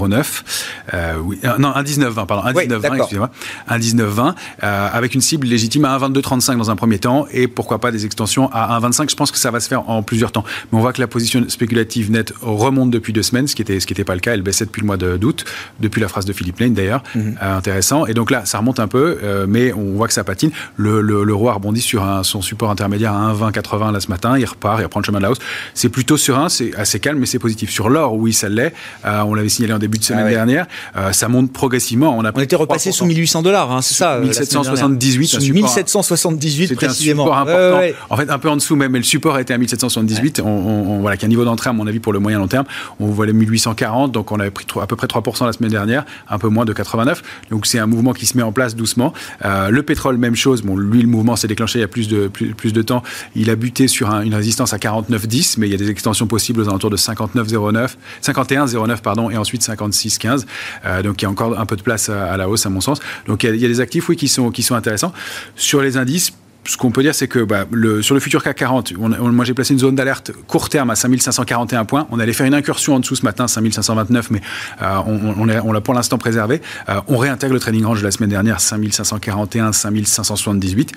09, 0.09 0.45
euh, 0.95 1.15
oui, 1.23 1.39
euh, 1.45 1.59
non 1.59 1.71
1,1920 1.71 2.27
pardon 2.27 2.49
1,1920 2.49 2.97
excusez-moi 2.97 3.31
1,1920 3.71 4.35
euh, 4.63 4.89
avec 4.93 5.15
une 5.15 5.21
cible 5.21 5.47
légitime 5.47 5.85
à 5.85 5.99
1,2235 5.99 6.57
dans 6.57 6.71
un 6.71 6.77
premier 6.77 6.99
temps 6.99 7.27
et 7.33 7.49
pourquoi 7.49 7.79
pas 7.79 7.91
des 7.91 8.05
extensions 8.05 8.51
à 8.53 8.79
1,25 8.81 9.11
je 9.11 9.17
pense 9.17 9.31
que 9.31 9.39
ça 9.39 9.51
va 9.51 9.61
se 9.61 9.69
faire 9.69 9.89
en 9.89 10.03
plusieurs 10.03 10.33
temps. 10.33 10.45
Mais 10.73 10.79
on 10.79 10.81
voit 10.81 10.93
que 10.93 11.01
la 11.01 11.07
position 11.07 11.45
spéculative 11.49 12.11
nette 12.11 12.33
remonte 12.41 12.91
depuis 12.91 13.13
deux 13.13 13.23
semaines 13.23 13.47
ce 13.47 13.55
qui 13.55 13.63
était 13.63 13.81
ce 13.81 13.87
qui 13.87 13.93
n'était 13.93 14.05
pas 14.05 14.15
le 14.15 14.21
cas. 14.21 14.35
Elle 14.35 14.43
baissait 14.43 14.65
depuis 14.65 14.81
le 14.81 14.87
mois 14.87 14.97
d'août 14.97 15.45
depuis 15.81 16.01
la 16.01 16.09
phrase 16.09 16.25
de 16.25 16.33
Philippe 16.33 16.61
Lane 16.61 16.75
d'ailleurs. 16.75 17.03
Mhm. 17.15 17.37
intéressant. 17.41 18.07
Et 18.07 18.15
donc 18.15 18.31
là 18.31 18.45
ça 18.45 18.59
remonte 18.59 18.81
un 18.81 18.89
peu 18.89 19.19
mais 19.47 19.73
on 19.73 19.95
voit 19.95 20.09
que 20.09 20.15
ça 20.15 20.25
patine. 20.25 20.51
Le, 20.77 21.01
le, 21.01 21.35
roi 21.35 21.55
rebondit 21.55 21.81
sur 21.81 22.03
un, 22.03 22.23
son 22.23 22.43
support 22.43 22.71
intermédiaire 22.71 23.13
à 23.13 23.29
1,2080 23.51 23.93
là 23.93 24.01
ce 24.01 24.09
matin, 24.09 24.39
il 24.39 24.45
repart, 24.45 24.81
il 24.81 24.85
reprend 24.85 25.01
le 25.01 25.05
chemin 25.05 25.19
de 25.19 25.25
la 25.25 25.31
hausse. 25.31 25.39
C'est 25.75 25.89
plutôt 25.89 26.17
serein, 26.17 26.49
c'est 26.49 26.75
assez 26.77 27.01
calme, 27.01 27.19
mais 27.19 27.27
c'est 27.27 27.39
positif. 27.39 27.71
Sur 27.71 27.89
l'or, 27.89 28.15
oui, 28.15 28.33
ça 28.33 28.49
l'est. 28.49 28.73
On 29.05 29.35
l'avait 29.35 29.49
signalé 29.49 29.75
en 29.75 29.79
début 29.79 29.99
de 29.99 30.05
semaine 30.05 30.29
dernière. 30.29 30.67
Ça 31.13 31.29
monte 31.29 31.53
progressivement. 31.53 32.17
On, 32.17 32.25
a 32.25 32.33
on 32.35 32.41
était 32.41 32.57
repassé 32.57 32.93
sous 32.93 33.05
1800 33.05 33.43
dollars, 33.43 33.73
hein, 33.73 33.83
c'est 33.83 33.95
ça 33.95 34.19
1778. 34.19 35.35
Euh, 35.35 35.41
sous 35.41 35.53
1778 35.53 36.75
précisément. 36.75 37.25
Un 37.25 37.27
support 37.27 37.39
important. 37.39 37.81
En 38.11 38.17
fait, 38.17 38.31
un 38.31 38.39
peu 38.39 38.49
en 38.49 38.57
dessous 38.57 38.77
même, 38.77 38.93
mais 38.93 38.99
le 38.99 39.05
support 39.05 39.39
était 39.39 39.55
à 39.55 39.59
1778. 39.59 40.41
On, 40.45 41.01
voilà, 41.01 41.17
qu'un 41.17 41.29
niveau 41.29 41.45
d'entrée, 41.45 41.71
à 41.71 41.73
mon 41.73 41.87
avis, 41.87 42.01
pour 42.01 42.13
le 42.13 42.19
moyen 42.19 42.39
long 42.39 42.49
terme. 42.49 42.67
On 43.01 43.07
voit 43.07 43.27
les 43.27 43.33
1840, 43.33 44.13
donc 44.13 44.33
on 44.33 44.41
avait 44.41 44.51
pris 44.51 44.67
à 44.81 44.87
peu 44.87 44.97
près 44.97 45.07
3% 45.07 45.47
la 45.47 45.53
semaine 45.53 45.71
dernière, 45.71 46.05
un 46.29 46.39
peu 46.39 46.49
moins 46.49 46.65
de 46.65 46.73
89. 46.73 47.23
Donc 47.51 47.67
c'est 47.67 47.79
un 47.79 47.87
mouvement 47.87 48.13
qui 48.13 48.27
se 48.27 48.37
met 48.37 48.43
en 48.43 48.53
place 48.53 48.75
doucement. 48.77 49.13
le 49.45 49.81
pétrole, 49.83 50.17
même 50.17 50.37
chose. 50.37 50.63
Bon, 50.63 50.77
lui, 50.77 51.03
le 51.03 51.09
mouvement 51.09 51.37
s'est 51.37 51.49
déclenché 51.49 51.79
il 51.79 51.83
y 51.83 51.85
a 51.85 51.89
plus 51.89 52.09
de, 52.09 52.29
plus 52.29 52.73
de 52.73 52.83
temps. 52.83 53.03
Il 53.39 53.51
a 53.51 53.57
buté 53.57 53.89
sur 53.89 54.11
une 54.11 54.35
résistance 54.35 54.73
à 54.73 54.79
49,10, 54.79 55.55
mais 55.59 55.69
il 55.69 55.71
y 55.71 55.75
a 55.75 55.79
des 55.79 55.91
extensions 55.91 56.27
possibles 56.27 56.61
aux 56.61 56.69
alentours 56.69 56.91
de 56.91 56.97
59,09, 56.97 57.91
51,09 58.23 59.01
pardon, 59.01 59.31
et 59.31 59.37
ensuite 59.37 59.63
56,15. 59.63 60.45
Euh, 60.85 61.03
donc 61.03 61.23
il 61.23 61.25
y 61.25 61.27
a 61.27 61.31
encore 61.31 61.59
un 61.59 61.65
peu 61.65 61.77
de 61.77 61.83
place 61.83 62.09
à, 62.09 62.37
la 62.37 62.49
hausse 62.49 62.67
à 62.67 62.71
mon 62.71 62.81
sens. 62.81 62.99
Donc 63.27 63.45
il 63.45 63.57
y, 63.57 63.65
a, 63.65 63.69
des 63.69 63.81
actifs 63.81 64.09
oui 64.09 64.17
qui 64.17 64.29
sont 64.29 64.75
intéressants 64.75 65.13
sur 65.55 65.81
les 65.81 65.97
indices 65.97 66.33
ce 66.69 66.77
qu'on 66.77 66.91
peut 66.91 67.03
dire, 67.03 67.15
c'est 67.15 67.29
que 67.29 67.39
bah, 67.39 67.65
sur 68.03 68.15
le 68.15 68.21
futur 68.21 68.43
CAC 68.43 68.57
40, 68.59 68.93
moi 68.99 69.45
j'ai 69.47 69.55
placé 69.55 69.73
une 69.73 69.79
zone 69.79 69.95
d'alerte 69.95 70.33
court 70.47 70.69
terme 70.69 70.91
à 70.91 70.97
5541 70.97 71.87
points. 71.87 72.07
On 72.11 72.21
allait 72.21 72.35
faire 72.35 72.47
une 72.47 72.53
incursion 72.53 72.95
en 72.95 73.01
dessous 73.01 73.17
ce 73.17 73.23
matin, 73.25 73.49
5529, 73.49 74.31
mais 74.31 74.43
on, 74.83 75.49
on 75.49 75.73
l'a 75.73 75.81
pour 75.81 75.95
l'instant 75.95 76.19
préservé. 76.19 76.61
on 77.07 77.17
réintègre 77.17 77.55
le 77.55 77.61
trading 77.61 77.85
range 77.85 78.01
de 78.01 78.05
la 78.05 78.11
semaine 78.11 78.29
dernière, 78.29 78.61
5541, 78.61 79.73
5578. 79.73 80.93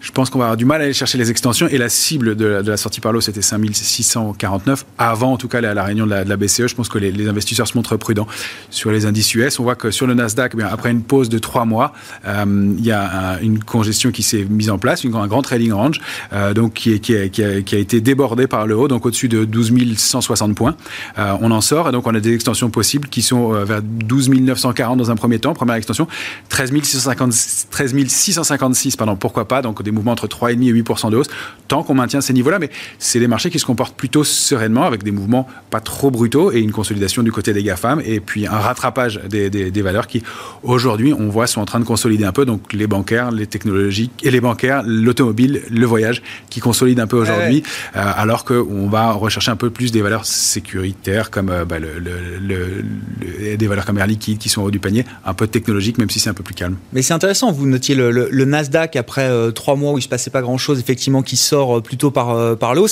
Je 0.00 0.12
pense 0.12 0.30
qu'on 0.30 0.38
va 0.38 0.46
avoir 0.46 0.56
du 0.56 0.64
mal 0.64 0.80
à 0.80 0.84
aller 0.84 0.92
chercher 0.92 1.18
les 1.18 1.30
extensions. 1.30 1.68
Et 1.68 1.78
la 1.78 1.88
cible 1.88 2.36
de 2.36 2.62
la, 2.64 2.76
sortie 2.76 3.00
par 3.00 3.12
l'eau, 3.12 3.20
c'était 3.20 3.42
5649. 3.42 4.86
Avant, 4.96 5.32
en 5.32 5.36
tout 5.36 5.48
cas, 5.48 5.60
la, 5.60 5.74
la 5.74 5.84
réunion 5.84 6.06
de 6.06 6.10
la, 6.10 6.36
BCE, 6.36 6.68
je 6.68 6.74
pense 6.74 6.88
que 6.88 6.98
les, 6.98 7.28
investisseurs 7.28 7.66
se 7.66 7.76
montrent 7.76 7.96
prudents. 7.96 8.26
Sur 8.70 8.90
les 8.90 9.06
indices 9.06 9.34
US, 9.34 9.58
on 9.58 9.64
voit 9.64 9.74
que 9.74 9.90
sur 9.90 10.06
le 10.06 10.14
Nasdaq, 10.14 10.54
bien, 10.54 10.66
après 10.66 10.90
une 10.90 11.02
pause 11.02 11.28
de 11.28 11.38
trois 11.38 11.64
mois, 11.64 11.92
euh, 12.26 12.74
il 12.78 12.84
y 12.84 12.92
a 12.92 13.38
une 13.42 13.62
congestion 13.62 14.10
qui 14.10 14.22
s'est 14.22 14.46
mise 14.48 14.70
en 14.70 14.78
place, 14.78 15.04
une, 15.04 15.14
un 15.14 15.26
grand 15.26 15.42
trading 15.42 15.72
range, 15.72 16.00
euh, 16.32 16.54
donc 16.54 16.74
qui, 16.74 16.92
a, 17.14 17.78
été 17.78 18.00
débordé 18.00 18.46
par 18.46 18.66
le 18.66 18.76
haut, 18.76 18.88
donc 18.88 19.04
au-dessus 19.04 19.28
de 19.28 19.44
12 19.44 19.96
160 19.96 20.54
points. 20.54 20.76
Euh, 21.18 21.34
on 21.40 21.50
en 21.50 21.60
sort, 21.60 21.88
et 21.88 21.92
donc 21.92 22.06
on 22.06 22.14
a 22.14 22.20
des 22.20 22.34
extensions 22.34 22.70
possibles 22.70 23.08
qui 23.08 23.22
sont 23.22 23.50
vers 23.64 23.82
12 23.82 24.30
940 24.30 24.98
dans 24.98 25.10
un 25.10 25.16
premier 25.16 25.38
temps, 25.38 25.54
première 25.54 25.76
extension, 25.76 26.06
13 26.50 26.72
656, 26.82 27.68
13 27.70 28.06
656 28.06 28.96
pardon, 28.96 29.16
pourquoi 29.16 29.48
pas, 29.48 29.62
donc 29.62 29.82
des 29.88 29.94
mouvements 29.94 30.12
entre 30.12 30.26
3,5 30.26 30.68
et 30.68 30.82
8% 30.82 31.10
de 31.10 31.16
hausse, 31.16 31.28
tant 31.66 31.82
qu'on 31.82 31.94
maintient 31.94 32.20
ces 32.20 32.32
niveaux-là. 32.32 32.58
Mais 32.58 32.70
c'est 32.98 33.20
des 33.20 33.28
marchés 33.28 33.50
qui 33.50 33.58
se 33.58 33.66
comportent 33.66 33.96
plutôt 33.96 34.24
sereinement, 34.24 34.84
avec 34.84 35.02
des 35.02 35.10
mouvements 35.10 35.48
pas 35.70 35.80
trop 35.80 36.10
brutaux 36.10 36.52
et 36.52 36.60
une 36.60 36.72
consolidation 36.72 37.22
du 37.22 37.32
côté 37.32 37.52
des 37.52 37.62
GAFAM, 37.62 38.02
et 38.04 38.20
puis 38.20 38.46
un 38.46 38.58
rattrapage 38.58 39.20
des, 39.28 39.50
des, 39.50 39.82
valeurs 39.82 40.06
qui, 40.06 40.22
aujourd'hui, 40.62 41.12
on 41.12 41.28
voit, 41.28 41.46
sont 41.46 41.60
en 41.60 41.64
train 41.64 41.80
de 41.80 41.84
consolider 41.84 42.24
un 42.24 42.32
peu. 42.32 42.44
Donc 42.44 42.72
les 42.72 42.86
bancaires, 42.86 43.30
les 43.30 43.46
technologiques, 43.46 44.12
et 44.22 44.30
les 44.30 44.40
bancaires, 44.40 44.82
l'automobile, 44.84 45.62
le 45.70 45.86
voyage, 45.86 46.22
qui 46.50 46.60
consolident 46.60 47.02
un 47.02 47.06
peu 47.06 47.16
aujourd'hui, 47.16 47.62
euh, 47.96 48.00
alors 48.16 48.44
qu'on 48.44 48.88
va 48.88 49.12
rechercher 49.12 49.50
un 49.50 49.56
peu 49.56 49.70
plus 49.70 49.92
des 49.92 50.02
valeurs 50.02 50.26
sécuritaires, 50.26 51.30
comme 51.30 51.50
euh, 51.50 51.64
bah, 51.64 51.78
le, 51.78 53.56
des 53.56 53.66
valeurs 53.66 53.84
comme 53.84 53.98
Air 53.98 54.06
Liquide, 54.06 54.38
qui 54.38 54.48
sont 54.48 54.62
au 54.62 54.66
haut 54.66 54.70
du 54.70 54.80
panier, 54.80 55.04
un 55.24 55.34
peu 55.34 55.46
technologiques, 55.46 55.98
même 55.98 56.10
si 56.10 56.20
c'est 56.20 56.30
un 56.30 56.34
peu 56.34 56.42
plus 56.42 56.54
calme. 56.54 56.76
Mais 56.92 57.02
c'est 57.02 57.14
intéressant, 57.14 57.52
vous 57.52 57.66
notiez 57.66 57.94
le, 57.94 58.44
Nasdaq 58.48 58.96
après 58.96 59.28
euh, 59.28 59.50
trois 59.50 59.76
mois 59.76 59.77
où 59.86 59.98
il 59.98 60.02
se 60.02 60.08
passait 60.08 60.30
pas 60.30 60.42
grand-chose, 60.42 60.78
effectivement, 60.78 61.22
qui 61.22 61.36
sort 61.36 61.78
euh, 61.78 61.80
plutôt 61.80 62.10
par, 62.10 62.30
euh, 62.30 62.54
par 62.54 62.74
le 62.74 62.82
haut. 62.82 62.86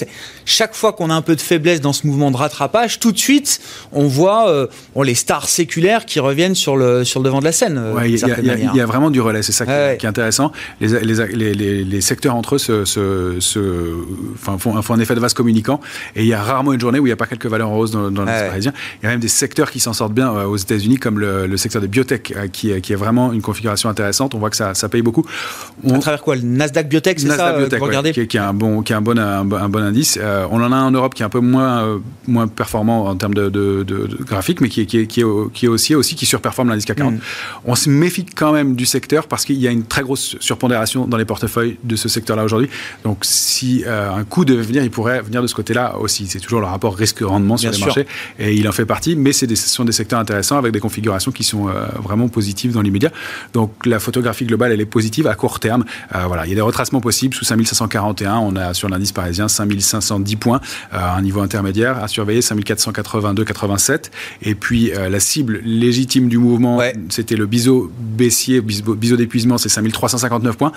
Chaque 0.45 0.75
fois 0.75 0.93
qu'on 0.93 1.11
a 1.11 1.15
un 1.15 1.23
peu 1.23 1.37
de 1.37 1.41
faiblesse 1.41 1.81
dans 1.81 1.93
ce 1.93 2.07
mouvement 2.07 2.31
de 2.31 2.37
rattrapage, 2.37 3.01
tout 3.01 3.13
de 3.13 3.19
suite, 3.19 3.61
on 3.93 4.07
voit 4.07 4.49
euh, 4.49 4.67
les 5.03 5.15
stars 5.15 5.49
séculaires 5.49 6.07
qui 6.07 6.21
reviennent 6.21 6.55
sur 6.55 6.77
le, 6.77 7.05
sur 7.05 7.21
le 7.21 7.25
devant 7.25 7.41
de 7.41 7.45
la 7.45 7.53
scène. 7.53 7.81
Il 8.05 8.17
y, 8.75 8.81
a 8.81 8.87
vraiment 8.87 9.11
du 9.11 9.21
relais, 9.21 9.43
c'est 9.43 9.53
ça 9.53 9.67
qui, 9.67 10.07
est 10.07 10.09
intéressant. 10.09 10.53
Les, 10.81 10.89
les, 11.01 11.55
les, 11.55 11.85
les, 11.85 12.01
secteurs 12.01 12.35
entre 12.35 12.57
eux 12.57 12.59
se, 12.59 12.85
se, 12.85 13.37
se 13.41 13.95
enfin, 14.35 14.59
font, 14.59 14.81
font, 14.83 14.95
un 14.95 15.01
effet 15.01 15.15
de 15.15 15.21
vase 15.21 15.35
communicant 15.35 15.81
et 16.15 16.23
il 16.23 16.29
y 16.29 16.35
a 16.35 16.43
rarement 16.43 16.73
une 16.73 16.81
journée 16.81 16.99
où 16.99 17.07
il 17.07 17.09
n'y 17.09 17.13
a 17.13 17.17
pas 17.17 17.27
quelques 17.27 17.47
valeurs 17.47 17.71
en 17.71 17.77
hausse 17.77 17.91
dans, 17.91 18.11
dans 18.11 18.25
parisien. 18.25 18.73
Il 19.03 19.05
y 19.05 19.09
a 19.09 19.11
même 19.11 19.21
des 19.21 19.29
secteurs 19.29 19.71
qui 19.71 19.81
s'en 19.81 19.93
sortent 19.93 20.15
bien 20.15 20.31
aux 20.31 20.57
États-Unis, 20.57 20.97
comme 20.99 21.19
le, 21.19 21.57
secteur 21.57 21.81
des 21.83 21.89
biotech, 21.89 22.35
qui, 22.53 22.81
qui 22.81 22.93
est 22.93 22.97
vraiment 22.97 23.33
une 23.33 23.43
configuration 23.43 23.89
intéressante. 23.89 24.35
On 24.35 24.39
voit 24.39 24.51
que 24.51 24.57
ça, 24.57 24.75
ça 24.75 24.89
paye 24.89 25.03
beaucoup. 25.03 25.27
À 25.89 25.99
travers 25.99 26.23
quoi 26.23 26.37
Le 26.37 26.43
Nasdaq 26.43 26.76
Biotech 26.83 27.21
c'est 27.21 27.29
ça 27.29 27.49
euh, 27.49 27.67
Biotech, 27.67 28.29
qui, 28.29 28.37
est 28.37 28.41
un 28.41 28.53
bon, 28.53 28.83
qui 28.83 28.93
est 28.93 28.97
un 28.97 29.01
bon, 29.01 29.19
un, 29.19 29.45
bon 29.45 29.83
indice. 29.83 30.19
Euh, 30.21 30.47
on 30.51 30.63
en 30.63 30.73
a 30.73 30.77
un 30.77 30.87
en 30.87 30.91
Europe 30.91 31.15
qui 31.15 31.23
est 31.23 31.27
un 31.27 31.31
peu 31.31 31.41
moins, 31.41 31.83
euh, 31.83 31.99
moins 32.27 32.47
performant 32.47 33.07
en 33.07 33.17
termes 33.17 33.35
de, 33.35 33.49
de, 33.49 33.83
de, 33.83 34.09
graphique, 34.23 34.61
mais 34.61 34.69
qui 34.69 34.83
est, 34.83 34.87
qui 34.87 34.99
est, 34.99 35.07
qui 35.07 35.21
est, 35.21 35.53
qui 35.53 35.67
est 35.67 35.69
aussi, 35.69 35.95
aussi 35.95 36.15
qui 36.15 36.27
surperforme 36.27 36.69
l'indice 36.69 36.85
CAC 36.85 36.99
40. 36.99 37.15
Mm. 37.15 37.19
On 37.65 37.75
se 37.75 37.91
méfie 37.91 38.25
quand 38.25 38.53
même 38.53 38.77
du 38.77 38.87
secteur 38.87 39.27
parce 39.29 39.45
qu'il 39.45 39.57
y 39.57 39.67
a 39.67 39.71
une 39.71 39.85
très 39.85 40.03
grosse 40.03 40.37
surpondération 40.41 41.07
dans 41.07 41.17
les 41.17 41.25
portefeuilles 41.25 41.79
de 41.85 41.97
ce 41.97 42.09
secteur-là 42.09 42.45
aujourd'hui. 42.45 42.69
Donc, 43.05 43.19
si 43.23 43.85
un 43.87 44.25
coup 44.25 44.45
devait 44.45 44.63
venir, 44.63 44.83
il 44.83 44.91
pourrait 44.91 45.23
venir 45.23 45.43
de 45.43 45.47
ce 45.47 45.55
côté-là 45.55 45.97
aussi. 45.99 46.27
C'est 46.27 46.41
toujours 46.41 46.61
le 46.61 46.67
rapport 46.67 46.97
risque-rendement 46.97 47.57
sur 47.57 47.71
les 47.71 47.79
marchés 47.79 48.07
et 48.39 48.55
il 48.55 48.69
en 48.69 48.73
fait 48.73 48.87
partie, 48.87 49.17
mais 49.17 49.33
c'est 49.33 49.47
ce 49.47 49.69
sont 49.69 49.85
des 49.85 49.93
secteurs 49.93 50.19
intéressants 50.19 50.59
avec 50.59 50.73
des 50.73 50.81
configurations 50.81 51.33
qui 51.33 51.45
sont 51.45 51.69
vraiment 52.03 52.29
positives 52.29 52.73
dans 52.73 52.83
l'immédiat. 52.83 53.11
Donc, 53.53 53.73
la 53.87 53.99
photographie 53.99 54.45
globale, 54.45 54.73
elle 54.73 54.81
est 54.81 54.87
positive 54.87 55.27
à 55.27 55.35
court 55.35 55.61
terme. 55.61 55.85
voilà, 56.27 56.47
il 56.47 56.51
y 56.51 56.53
a 56.53 56.57
des 56.57 56.66
retracements 56.67 57.01
possible. 57.01 57.35
Sous 57.35 57.45
5541, 57.45 58.39
on 58.39 58.57
a 58.57 58.75
sur 58.75 58.89
l'indice 58.89 59.13
parisien 59.13 59.49
5510 59.49 60.37
points, 60.37 60.61
euh, 60.93 60.99
un 60.99 61.23
niveau 61.23 61.41
intermédiaire 61.41 62.03
à 62.03 62.09
surveiller 62.09 62.41
5482,87. 62.41 64.11
Et 64.43 64.55
puis 64.55 64.93
euh, 64.93 65.09
la 65.09 65.21
cible 65.21 65.61
légitime 65.65 66.29
du 66.29 66.39
mouvement, 66.39 66.81
c'était 67.09 67.37
le 67.37 67.47
biseau 67.47 67.91
baissier, 67.99 68.61
biseau 68.61 69.17
d'épuisement, 69.17 69.59
c'est 69.59 69.69
5359 69.69 70.57
points. 70.57 70.73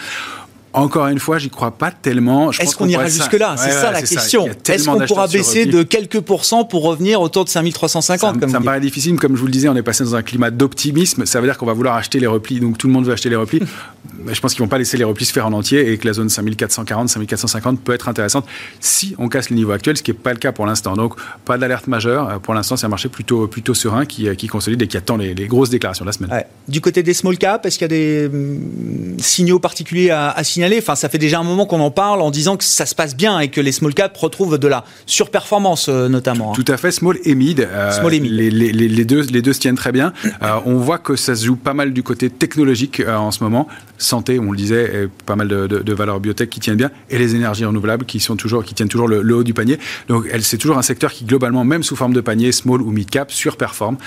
Encore 0.74 1.08
une 1.08 1.20
fois, 1.20 1.40
j'y 1.40 1.50
crois 1.50 1.72
pas 1.72 1.92
tellement. 1.92 2.52
Est-ce 2.52 2.76
qu'on 2.76 2.88
ira 2.88 3.08
jusque-là? 3.08 3.56
C'est 3.58 3.72
ça 3.72 3.92
la 3.92 4.02
question. 4.02 4.48
Est-ce 4.68 4.86
qu'on 4.86 5.06
pourra 5.06 5.28
baisser 5.28 5.66
de 5.66 5.84
quelques 5.84 6.22
pourcents 6.22 6.64
pour 6.64 6.84
revenir 6.84 7.22
autour 7.22 7.46
de 7.46 7.50
5350 7.50 8.42
Ça, 8.42 8.48
ça 8.50 8.60
me 8.60 8.66
paraît 8.66 8.80
difficile. 8.80 9.18
Comme 9.18 9.36
je 9.36 9.40
vous 9.40 9.48
le 9.48 9.52
disais, 9.52 9.70
on 9.70 9.76
est 9.76 9.84
passé 9.84 10.04
dans 10.04 10.16
un 10.16 10.22
climat 10.22 10.52
d'optimisme. 10.52 11.26
Ça 11.26 11.42
veut 11.42 11.48
dire 11.48 11.58
qu'on 11.58 11.66
va 11.66 11.74
vouloir 11.74 11.96
acheter 11.96 12.20
les 12.20 12.28
replis. 12.28 12.60
Donc 12.60 12.78
tout 12.78 12.88
le 12.88 12.94
monde 12.94 13.06
veut 13.06 13.14
acheter 13.14 13.30
les 13.30 13.36
replis. 13.36 13.62
Mais 14.24 14.34
je 14.34 14.42
pense 14.42 14.54
qu'ils 14.54 14.62
vont 14.62 14.68
pas 14.68 14.78
laisser 14.78 14.98
les 14.98 15.04
replis 15.04 15.26
se 15.26 15.34
faire 15.34 15.48
en 15.48 15.54
entier 15.54 15.92
et 15.92 15.98
que 15.98 16.06
la 16.06 16.14
zone 16.14 16.30
5440, 16.30 17.10
5450 17.10 17.82
peut 17.82 17.94
être 17.94 18.10
intéressante 18.10 18.46
si 18.80 19.16
on 19.18 19.30
casse 19.30 19.50
les 19.50 19.56
niveaux 19.56 19.72
actuels, 19.72 19.98
ce 19.98 20.04
qui 20.04 20.12
n'est 20.12 20.18
pas 20.18 20.34
le 20.34 20.40
cas 20.40 20.52
pour 20.52 20.66
l'instant. 20.66 20.94
Donc 20.94 21.16
pas 21.46 21.58
d'alerte 21.58 21.88
majeure. 21.88 22.30
Euh, 22.30 22.40
pour 22.40 22.54
l'instant, 22.54 22.78
c'est 22.78 22.86
un 22.86 22.90
marché 22.90 23.10
plutôt, 23.10 23.48
plutôt 23.48 23.74
serein 23.74 24.06
qui, 24.06 24.28
euh, 24.28 24.36
qui 24.36 24.48
consolide 24.48 24.82
et 24.82 24.88
qui 24.88 24.98
attend 24.98 25.18
les, 25.18 25.34
grosses 25.48 25.70
déclarations 25.70 26.06
de 26.06 26.10
la 26.10 26.14
semaine. 26.14 26.44
Du 26.68 26.82
côté 26.82 27.02
des 27.02 27.14
small 27.14 27.38
caps, 27.38 27.66
est-ce 27.66 27.80
qu'il 27.80 27.86
y 27.86 27.86
a 27.86 27.88
des 27.88 28.28
hum, 28.28 29.18
signaux 29.20 29.60
particuliers 29.60 30.12
à, 30.12 30.30
à 30.32 30.44
signaler? 30.44 30.59
Enfin, 30.78 30.96
ça 30.96 31.10
fait 31.10 31.18
déjà 31.18 31.40
un 31.40 31.44
moment 31.44 31.66
qu'on 31.66 31.80
en 31.80 31.92
parle 31.92 32.22
en 32.22 32.32
disant 32.32 32.58
que 32.58 32.64
ça 32.64 32.86
se 32.86 32.96
passe 32.96 33.16
bien 33.16 33.40
et 33.40 33.50
que 33.50 33.62
les 33.62 33.72
small 33.72 33.94
caps 33.94 34.18
retrouvent 34.20 34.58
de 34.58 34.68
la 34.68 34.84
surperformance 35.06 35.88
euh, 35.90 36.10
notamment. 36.10 36.52
Hein. 36.52 36.56
Tout, 36.56 36.72
à 36.72 36.78
fait, 36.78 36.92
small 36.92 37.18
et 37.24 37.36
mid. 37.36 37.62
Euh, 37.62 37.92
small 37.92 38.14
et 38.14 38.20
mid. 38.20 38.32
Les, 38.32 39.06
deux, 39.06 39.22
les 39.22 39.42
deux 39.42 39.54
se 39.54 39.60
tiennent 39.60 39.76
très 39.76 39.92
bien. 39.92 40.14
Euh, 40.42 40.58
on 40.66 40.78
voit 40.78 41.00
que 41.00 41.18
ça 41.18 41.36
se 41.36 41.46
joue 41.46 41.58
pas 41.58 41.74
mal 41.74 41.92
du 41.92 42.02
côté 42.02 42.30
technologique 42.30 43.02
en 43.06 43.32
ce 43.32 43.44
moment. 43.44 43.68
Santé, 43.98 44.40
on 44.40 44.52
le 44.52 44.58
disait, 44.58 44.84
et 44.86 45.08
pas 45.26 45.36
mal 45.36 45.50
de, 45.50 45.94
valeurs 45.94 46.22
biotech 46.22 46.50
qui 46.50 46.62
tiennent 46.62 46.78
bien, 46.78 46.92
et 47.10 47.18
les 47.18 47.36
énergies 47.36 47.66
renouvelables 47.66 48.06
qui 48.06 48.22
sont 48.22 48.38
toujours, 48.38 48.64
qui 48.64 48.74
tiennent 48.74 48.88
toujours 48.88 49.10
le, 49.10 49.36
haut 49.36 49.44
du 49.44 49.54
panier. 49.54 49.80
Donc, 50.08 50.30
c'est 50.40 50.58
toujours 50.58 50.78
un 50.78 50.82
secteur 50.82 51.12
qui 51.12 51.26
globalement, 51.26 51.66
même 51.66 51.84
sous 51.84 51.98
forme 51.98 52.14
de 52.14 52.22
panier, 52.22 52.54
small 52.54 52.82
ou 52.82 52.92
mid 52.92 53.10
cap, 53.10 53.32
surperforme 53.32 53.98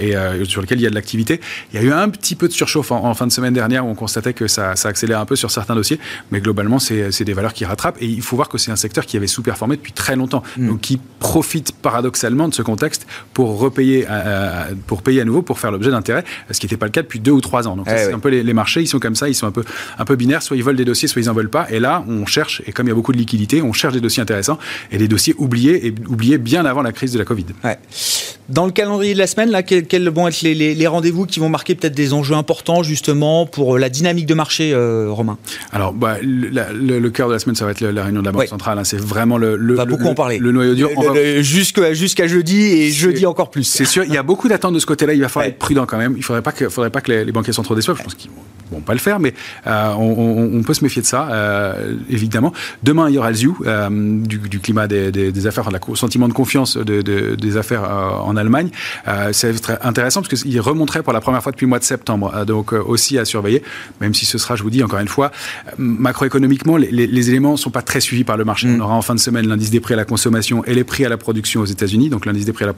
et 0.00 0.12
sur 0.44 0.60
lequel 0.60 0.80
il 0.80 0.82
y 0.82 0.86
a 0.86 0.90
de 0.90 0.94
l'activité. 0.94 1.40
Il 1.72 1.80
y 1.80 1.82
a 1.82 1.86
eu 1.86 1.92
un 1.92 2.10
petit 2.10 2.34
peu 2.34 2.46
de 2.46 2.52
surchauffe 2.52 2.92
en, 2.92 3.14
fin 3.14 3.26
de 3.26 3.32
semaine 3.32 3.54
dernière 3.54 3.86
où 3.86 3.88
on 3.88 3.94
constatait 3.94 4.34
que 4.34 4.48
ça, 4.48 4.76
ça 4.76 4.90
accélère 4.90 5.20
un 5.20 5.26
peu 5.26 5.36
sur 5.36 5.50
certains 5.50 5.74
dossiers 5.74 5.89
mais 6.30 6.40
globalement, 6.40 6.78
c'est 6.78 7.24
des 7.24 7.32
valeurs 7.32 7.52
qui 7.52 7.64
rattrapent. 7.64 7.96
Et 8.00 8.06
il 8.06 8.22
faut 8.22 8.36
voir 8.36 8.48
que 8.48 8.58
c'est 8.58 8.70
un 8.70 8.76
secteur 8.76 9.06
qui 9.06 9.16
avait 9.16 9.26
sous-performé 9.26 9.76
depuis 9.76 9.92
très 9.92 10.16
longtemps, 10.16 10.42
mm. 10.56 10.68
donc 10.68 10.80
qui 10.80 11.00
profite 11.18 11.72
paradoxalement 11.72 12.48
de 12.48 12.54
ce 12.54 12.62
contexte 12.62 13.06
pour 13.34 13.58
repayer, 13.58 14.06
pour 14.86 15.02
payer 15.02 15.20
à 15.20 15.24
nouveau, 15.24 15.42
pour 15.42 15.58
faire 15.58 15.70
l'objet 15.70 15.90
d'intérêt, 15.90 16.24
ce 16.50 16.58
qui 16.58 16.66
n'était 16.66 16.76
pas 16.76 16.86
le 16.86 16.92
cas 16.92 17.02
depuis 17.02 17.20
deux 17.20 17.32
ou 17.32 17.40
trois 17.40 17.68
ans. 17.68 17.76
Donc, 17.76 17.86
eh 17.88 17.96
c'est 17.96 18.12
un 18.12 18.18
peu 18.18 18.28
les, 18.28 18.52
marchés, 18.52 18.80
ils 18.80 18.86
sont 18.86 18.98
comme 18.98 19.14
ça, 19.14 19.28
ils 19.28 19.34
sont 19.34 19.46
un 19.46 19.52
peu, 19.52 19.64
un 19.98 20.04
peu 20.04 20.16
binaires, 20.16 20.42
soit 20.42 20.56
ils 20.56 20.64
veulent 20.64 20.76
des 20.76 20.84
dossiers, 20.84 21.08
soit 21.08 21.22
ils 21.22 21.26
n'en 21.26 21.34
veulent 21.34 21.50
pas. 21.50 21.66
Et 21.70 21.80
là, 21.80 22.04
on 22.08 22.26
cherche, 22.26 22.62
et 22.66 22.72
comme 22.72 22.86
il 22.86 22.90
y 22.90 22.92
a 22.92 22.94
beaucoup 22.94 23.12
de 23.12 23.18
liquidités, 23.18 23.62
on 23.62 23.72
cherche 23.72 23.94
des 23.94 24.00
dossiers 24.00 24.22
intéressants 24.22 24.58
et 24.90 24.98
des 24.98 25.08
dossiers 25.08 25.34
oubliés, 25.38 25.86
et 25.86 25.94
oubliés 26.08 26.38
bien 26.38 26.64
avant 26.64 26.82
la 26.82 26.92
crise 26.92 27.12
de 27.12 27.18
la 27.18 27.24
Covid. 27.24 27.46
Dans 28.48 28.66
le 28.66 28.72
calendrier 28.72 29.14
de 29.14 29.18
la 29.18 29.28
semaine, 29.28 29.50
là, 29.50 29.62
quels, 29.62 30.08
vont 30.08 30.26
être 30.26 30.42
les, 30.42 30.86
rendez-vous 30.86 31.24
qui 31.24 31.38
vont 31.38 31.48
marquer 31.48 31.76
peut-être 31.76 31.94
des 31.94 32.12
enjeux 32.12 32.34
importants 32.34 32.82
justement 32.82 33.46
pour 33.46 33.78
la 33.78 33.88
dynamique 33.88 34.26
de 34.26 34.34
marché, 34.34 34.72
euh, 34.72 35.06
Romain? 35.08 35.38
Alors, 35.70 35.79
bah, 35.94 36.16
le, 36.22 37.08
cœur 37.08 37.28
de 37.28 37.34
la 37.34 37.38
semaine, 37.38 37.56
ça 37.56 37.64
va 37.64 37.72
être 37.72 37.80
la 37.80 38.04
réunion 38.04 38.20
de 38.20 38.26
la 38.26 38.32
Banque 38.32 38.46
centrale. 38.46 38.78
Hein. 38.78 38.84
c'est 38.84 39.00
vraiment 39.00 39.38
le, 39.38 39.56
le, 39.56 39.74
va 39.74 39.84
beaucoup 39.84 40.06
en 40.06 40.14
parler. 40.14 40.38
le 40.38 40.52
noyau 40.52 40.74
dur. 40.74 40.90
Jusqu'à 41.40 42.26
jeudi 42.26 42.60
et 42.60 42.90
jeudi 42.90 43.26
encore 43.26 43.50
plus. 43.50 43.64
C'est 43.64 43.84
sûr, 43.84 44.04
il 44.04 44.12
y 44.12 44.18
a 44.18 44.22
beaucoup 44.22 44.48
d'attentes 44.48 44.74
de 44.74 44.78
ce 44.78 44.86
côté-là. 44.86 45.14
Il 45.14 45.20
va 45.20 45.28
falloir 45.28 45.48
être 45.48 45.58
prudent 45.58 45.86
quand 45.86 45.98
même. 45.98 46.12
Il 46.12 46.18
ne 46.18 46.24
faudrait 46.24 46.42
pas 46.42 46.52
que, 46.52 46.68
faudrait 46.68 46.90
pas 46.90 47.00
que 47.00 47.12
les, 47.12 47.32
banquiers 47.32 47.52
sont 47.52 47.62
trop 47.62 47.74
déçus. 47.74 47.92
Je 47.96 48.02
pense 48.02 48.14
qu'ils 48.14 48.30
vont 48.70 48.80
pas 48.80 48.92
le 48.92 48.98
faire, 48.98 49.18
mais 49.18 49.34
euh, 49.66 49.92
on, 49.94 50.62
peut 50.62 50.74
se 50.74 50.84
méfier 50.84 51.02
de 51.02 51.06
ça, 51.06 51.28
euh, 51.30 51.96
évidemment. 52.08 52.52
Demain, 52.82 53.08
il 53.08 53.14
y 53.14 53.18
aura 53.18 53.30
le 53.30 53.36
ZIU, 53.36 53.52
euh, 53.66 53.88
du, 53.90 54.60
climat 54.60 54.86
des, 54.86 55.10
des, 55.10 55.46
affaires, 55.46 55.70
le 55.70 55.96
sentiment 55.96 56.28
de 56.28 56.32
confiance 56.32 56.76
de, 56.76 57.00
des 57.34 57.56
affaires 57.56 57.82
en 57.82 58.36
Allemagne. 58.36 58.70
c'est 59.32 59.60
très 59.60 59.78
intéressant 59.82 60.22
parce 60.22 60.42
qu'il 60.42 60.60
remonterait 60.60 61.02
pour 61.02 61.12
la 61.12 61.20
première 61.20 61.42
fois 61.42 61.52
depuis 61.52 61.64
le 61.64 61.70
mois 61.70 61.78
de 61.78 61.84
septembre, 61.84 62.44
donc 62.44 62.72
aussi 62.72 63.18
à 63.18 63.24
surveiller, 63.24 63.62
même 64.00 64.14
si 64.14 64.26
ce 64.26 64.38
sera, 64.38 64.56
je 64.56 64.62
vous 64.62 64.70
dis 64.70 64.82
encore 64.82 65.00
une 65.00 65.08
fois, 65.08 65.30
macroéconomiquement, 65.78 66.76
les, 66.76 66.90
les 66.90 67.30
éléments 67.30 67.52
ne 67.52 67.56
sont 67.56 67.70
pas 67.70 67.82
très 67.82 68.00
suivis 68.00 68.24
par 68.24 68.36
le 68.36 68.44
marché. 68.44 68.66
Mm. 68.66 68.76
On 68.76 68.84
aura 68.84 68.94
en 68.94 69.02
fin 69.02 69.14
de 69.14 69.20
semaine 69.20 69.46
l'indice 69.46 69.70
des 69.70 69.80
prix 69.80 69.94
à 69.94 69.96
la 69.96 70.04
consommation 70.04 70.64
et 70.64 70.74
les 70.74 70.84
prix 70.84 71.04
à 71.04 71.08
la 71.08 71.16
production 71.16 71.60
aux 71.60 71.66
États-Unis. 71.66 72.08
Donc 72.08 72.26
l'indice 72.26 72.44
des 72.44 72.52
prix 72.52 72.64
à 72.64 72.68
la, 72.68 72.74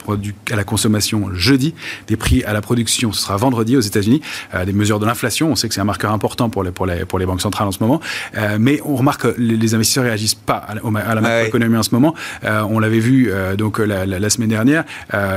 à 0.51 0.55
la 0.55 0.63
consommation 0.63 1.33
jeudi, 1.33 1.73
des 2.07 2.17
prix 2.17 2.43
à 2.43 2.53
la 2.53 2.61
production 2.61 3.11
ce 3.11 3.21
sera 3.21 3.37
vendredi 3.37 3.77
aux 3.77 3.81
États-Unis. 3.81 4.21
des 4.65 4.73
mesures 4.73 4.99
de 4.99 5.05
l'inflation, 5.05 5.51
on 5.51 5.55
sait 5.55 5.67
que 5.67 5.73
c'est 5.73 5.81
un 5.81 5.85
marqueur 5.85 6.11
important 6.11 6.49
pour 6.49 6.63
les, 6.63 6.71
pour 6.71 6.85
les, 6.85 7.05
pour 7.05 7.19
les 7.19 7.25
banques 7.25 7.41
centrales 7.41 7.67
en 7.67 7.71
ce 7.71 7.79
moment. 7.79 7.99
mais 8.59 8.79
on 8.85 8.95
remarque 8.95 9.21
que 9.21 9.35
les, 9.37 9.73
investisseurs 9.73 10.03
réagissent 10.03 10.35
pas 10.35 10.55
à, 10.55 10.75
la 10.75 11.21
macroéconomie 11.21 11.77
en 11.77 11.83
ce 11.83 11.91
moment. 11.91 12.13
on 12.43 12.79
l'avait 12.79 12.99
vu 12.99 13.31
donc 13.57 13.79
la, 13.79 14.05
la, 14.05 14.29
semaine 14.29 14.49
dernière, 14.49 14.83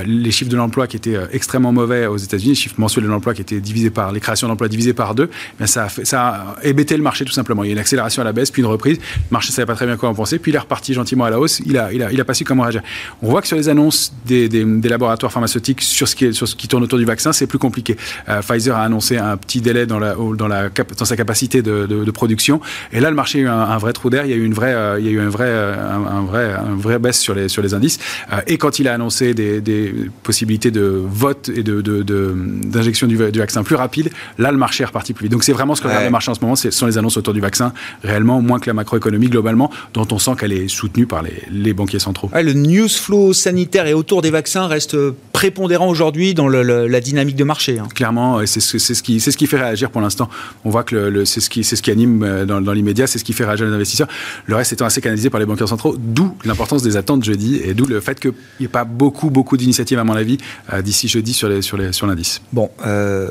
les 0.04 0.30
chiffres 0.30 0.50
de 0.50 0.56
l'emploi 0.56 0.86
qui 0.86 0.96
étaient 0.96 1.18
extrêmement 1.32 1.72
mauvais 1.72 2.06
aux 2.06 2.16
États-Unis, 2.16 2.50
les 2.50 2.54
chiffres 2.54 2.74
mensuels 2.78 3.04
de 3.04 3.08
l'emploi 3.10 3.34
qui 3.34 3.42
étaient 3.42 3.60
divisés 3.60 3.90
par 3.90 4.12
les 4.12 4.20
créations 4.20 4.48
d'emplois 4.48 4.68
divisées 4.68 4.94
par 4.94 5.14
deux, 5.14 5.30
mais 5.60 5.66
ça 5.66 5.84
a, 5.84 5.88
fait, 5.88 6.04
ça 6.04 6.26
a 6.26 6.56
hébété 6.62 6.96
le 6.96 7.02
marché 7.02 7.24
tout 7.24 7.32
simplement. 7.32 7.45
Il 7.64 7.66
y 7.66 7.70
a 7.70 7.72
une 7.72 7.78
accélération 7.78 8.22
à 8.22 8.24
la 8.24 8.32
baisse, 8.32 8.50
puis 8.50 8.62
une 8.62 8.68
reprise. 8.68 8.98
Le 8.98 9.22
marché 9.30 9.50
ne 9.50 9.54
savait 9.54 9.66
pas 9.66 9.74
très 9.74 9.86
bien 9.86 9.96
quoi 9.96 10.08
en 10.08 10.14
penser, 10.14 10.38
puis 10.38 10.52
il 10.52 10.54
est 10.54 10.58
reparti 10.58 10.94
gentiment 10.94 11.24
à 11.24 11.30
la 11.30 11.38
hausse. 11.38 11.60
Il 11.64 11.78
a, 11.78 11.92
il 11.92 12.02
a, 12.02 12.12
il 12.12 12.20
a 12.20 12.24
pas 12.24 12.34
su 12.34 12.44
comment 12.44 12.62
réagir. 12.62 12.82
On 13.22 13.28
voit 13.28 13.42
que 13.42 13.48
sur 13.48 13.56
les 13.56 13.68
annonces 13.68 14.12
des, 14.24 14.48
des, 14.48 14.64
des 14.64 14.88
laboratoires 14.88 15.32
pharmaceutiques 15.32 15.82
sur 15.82 16.08
ce, 16.08 16.16
qui 16.16 16.26
est, 16.26 16.32
sur 16.32 16.48
ce 16.48 16.54
qui 16.56 16.68
tourne 16.68 16.82
autour 16.82 16.98
du 16.98 17.04
vaccin, 17.04 17.32
c'est 17.32 17.46
plus 17.46 17.58
compliqué. 17.58 17.96
Euh, 18.28 18.42
Pfizer 18.42 18.76
a 18.76 18.82
annoncé 18.82 19.16
un 19.16 19.36
petit 19.36 19.60
délai 19.60 19.86
dans, 19.86 19.98
la, 19.98 20.14
dans, 20.14 20.48
la, 20.48 20.68
dans 20.68 21.04
sa 21.04 21.16
capacité 21.16 21.62
de, 21.62 21.86
de, 21.86 22.04
de, 22.04 22.10
production. 22.10 22.60
Et 22.92 23.00
là, 23.00 23.10
le 23.10 23.16
marché 23.16 23.38
a 23.38 23.42
eu 23.42 23.48
un, 23.48 23.78
vrai 23.78 23.92
trou 23.92 24.10
d'air. 24.10 24.24
Il 24.24 24.30
y 24.30 24.34
a 24.34 24.36
eu 24.36 24.44
une 24.44 24.54
vraie, 24.54 24.74
euh, 24.74 24.98
il 24.98 25.06
y 25.06 25.08
a 25.08 25.12
eu 25.12 25.20
un 25.20 25.28
vrai, 25.28 25.50
un, 25.50 26.22
vrai, 26.22 26.52
un 26.54 26.76
vrai 26.76 26.98
baisse 26.98 27.18
sur 27.18 27.34
les, 27.34 27.48
sur 27.48 27.62
les 27.62 27.74
indices. 27.74 27.98
Euh, 28.32 28.40
et 28.46 28.58
quand 28.58 28.78
il 28.78 28.88
a 28.88 28.94
annoncé 28.94 29.34
des, 29.34 29.60
des 29.60 29.94
possibilités 30.22 30.70
de 30.70 31.02
vote 31.04 31.50
et 31.54 31.62
de, 31.62 31.80
d'injection 31.80 33.06
du, 33.06 33.16
du, 33.16 33.38
vaccin 33.38 33.62
plus 33.62 33.76
rapide, 33.76 34.10
là, 34.38 34.50
le 34.50 34.58
marché 34.58 34.82
est 34.82 34.86
reparti 34.86 35.12
plus 35.12 35.24
vite. 35.24 35.32
Donc, 35.32 35.44
c'est 35.44 35.52
vraiment 35.52 35.74
ce 35.74 35.82
que 35.82 35.88
regarde 35.88 36.04
le 36.04 36.10
marché 36.10 36.30
en 36.30 36.34
ce 36.34 36.40
moment. 36.40 36.56
Ce 36.56 36.70
sont 36.70 36.86
les 36.86 36.98
annonces 36.98 37.16
autour 37.16 37.34
du 37.34 37.35
vaccin, 37.40 37.72
réellement, 38.02 38.40
moins 38.40 38.58
que 38.58 38.66
la 38.68 38.74
macroéconomie 38.74 39.28
globalement, 39.28 39.70
dont 39.94 40.06
on 40.10 40.18
sent 40.18 40.32
qu'elle 40.38 40.52
est 40.52 40.68
soutenue 40.68 41.06
par 41.06 41.22
les, 41.22 41.42
les 41.50 41.72
banquiers 41.72 41.98
centraux. 41.98 42.30
le 42.34 42.52
news 42.52 42.88
flow 42.88 43.32
sanitaire 43.32 43.86
et 43.86 43.94
autour 43.94 44.22
des 44.22 44.30
vaccins 44.30 44.66
reste 44.66 44.96
prépondérant 45.32 45.88
aujourd'hui 45.88 46.34
dans 46.34 46.48
la 46.48 47.00
dynamique 47.00 47.36
de 47.36 47.44
marché. 47.44 47.78
Hein. 47.78 47.88
Clairement, 47.94 48.44
c'est 48.46 48.60
ce, 48.60 48.78
ce, 48.78 49.02
qui, 49.02 49.20
ce 49.20 49.30
qui 49.30 49.46
fait 49.46 49.58
réagir 49.58 49.90
pour 49.90 50.00
l'instant. 50.00 50.28
On 50.64 50.70
voit 50.70 50.84
que 50.84 50.96
le, 50.96 51.24
c'est 51.24 51.40
ce, 51.40 51.50
qui, 51.50 51.64
ce 51.64 51.80
qui 51.82 51.90
anime 51.90 52.22
euh, 52.22 52.44
dans, 52.44 52.60
dans 52.60 52.72
l'immédiat, 52.72 53.06
c'est 53.06 53.18
ce 53.18 53.24
qui 53.24 53.32
fait 53.32 53.44
réagir 53.44 53.66
les 53.66 53.72
investisseurs. 53.72 54.08
Le 54.46 54.54
reste 54.54 54.72
étant 54.72 54.86
assez 54.86 55.00
canalisé 55.00 55.30
par 55.30 55.40
les 55.40 55.46
banquiers 55.46 55.66
centraux, 55.66 55.96
d'où 55.98 56.34
l'importance 56.44 56.82
des 56.82 56.96
attentes 56.96 57.24
jeudi 57.24 57.60
et 57.62 57.74
d'où 57.74 57.86
le 57.86 58.00
fait 58.00 58.18
qu'il 58.18 58.32
n'y 58.60 58.66
ait 58.66 58.68
pas 58.68 58.84
beaucoup, 58.84 59.30
beaucoup 59.30 59.56
d'initiatives, 59.56 59.98
à 59.98 60.04
mon 60.04 60.14
avis, 60.14 60.38
euh, 60.72 60.82
d'ici 60.82 61.08
jeudi 61.08 61.32
sur, 61.32 61.48
les, 61.48 61.62
sur, 61.62 61.76
les, 61.76 61.92
sur 61.92 62.06
l'indice. 62.06 62.40
Bon, 62.52 62.70
euh, 62.86 63.28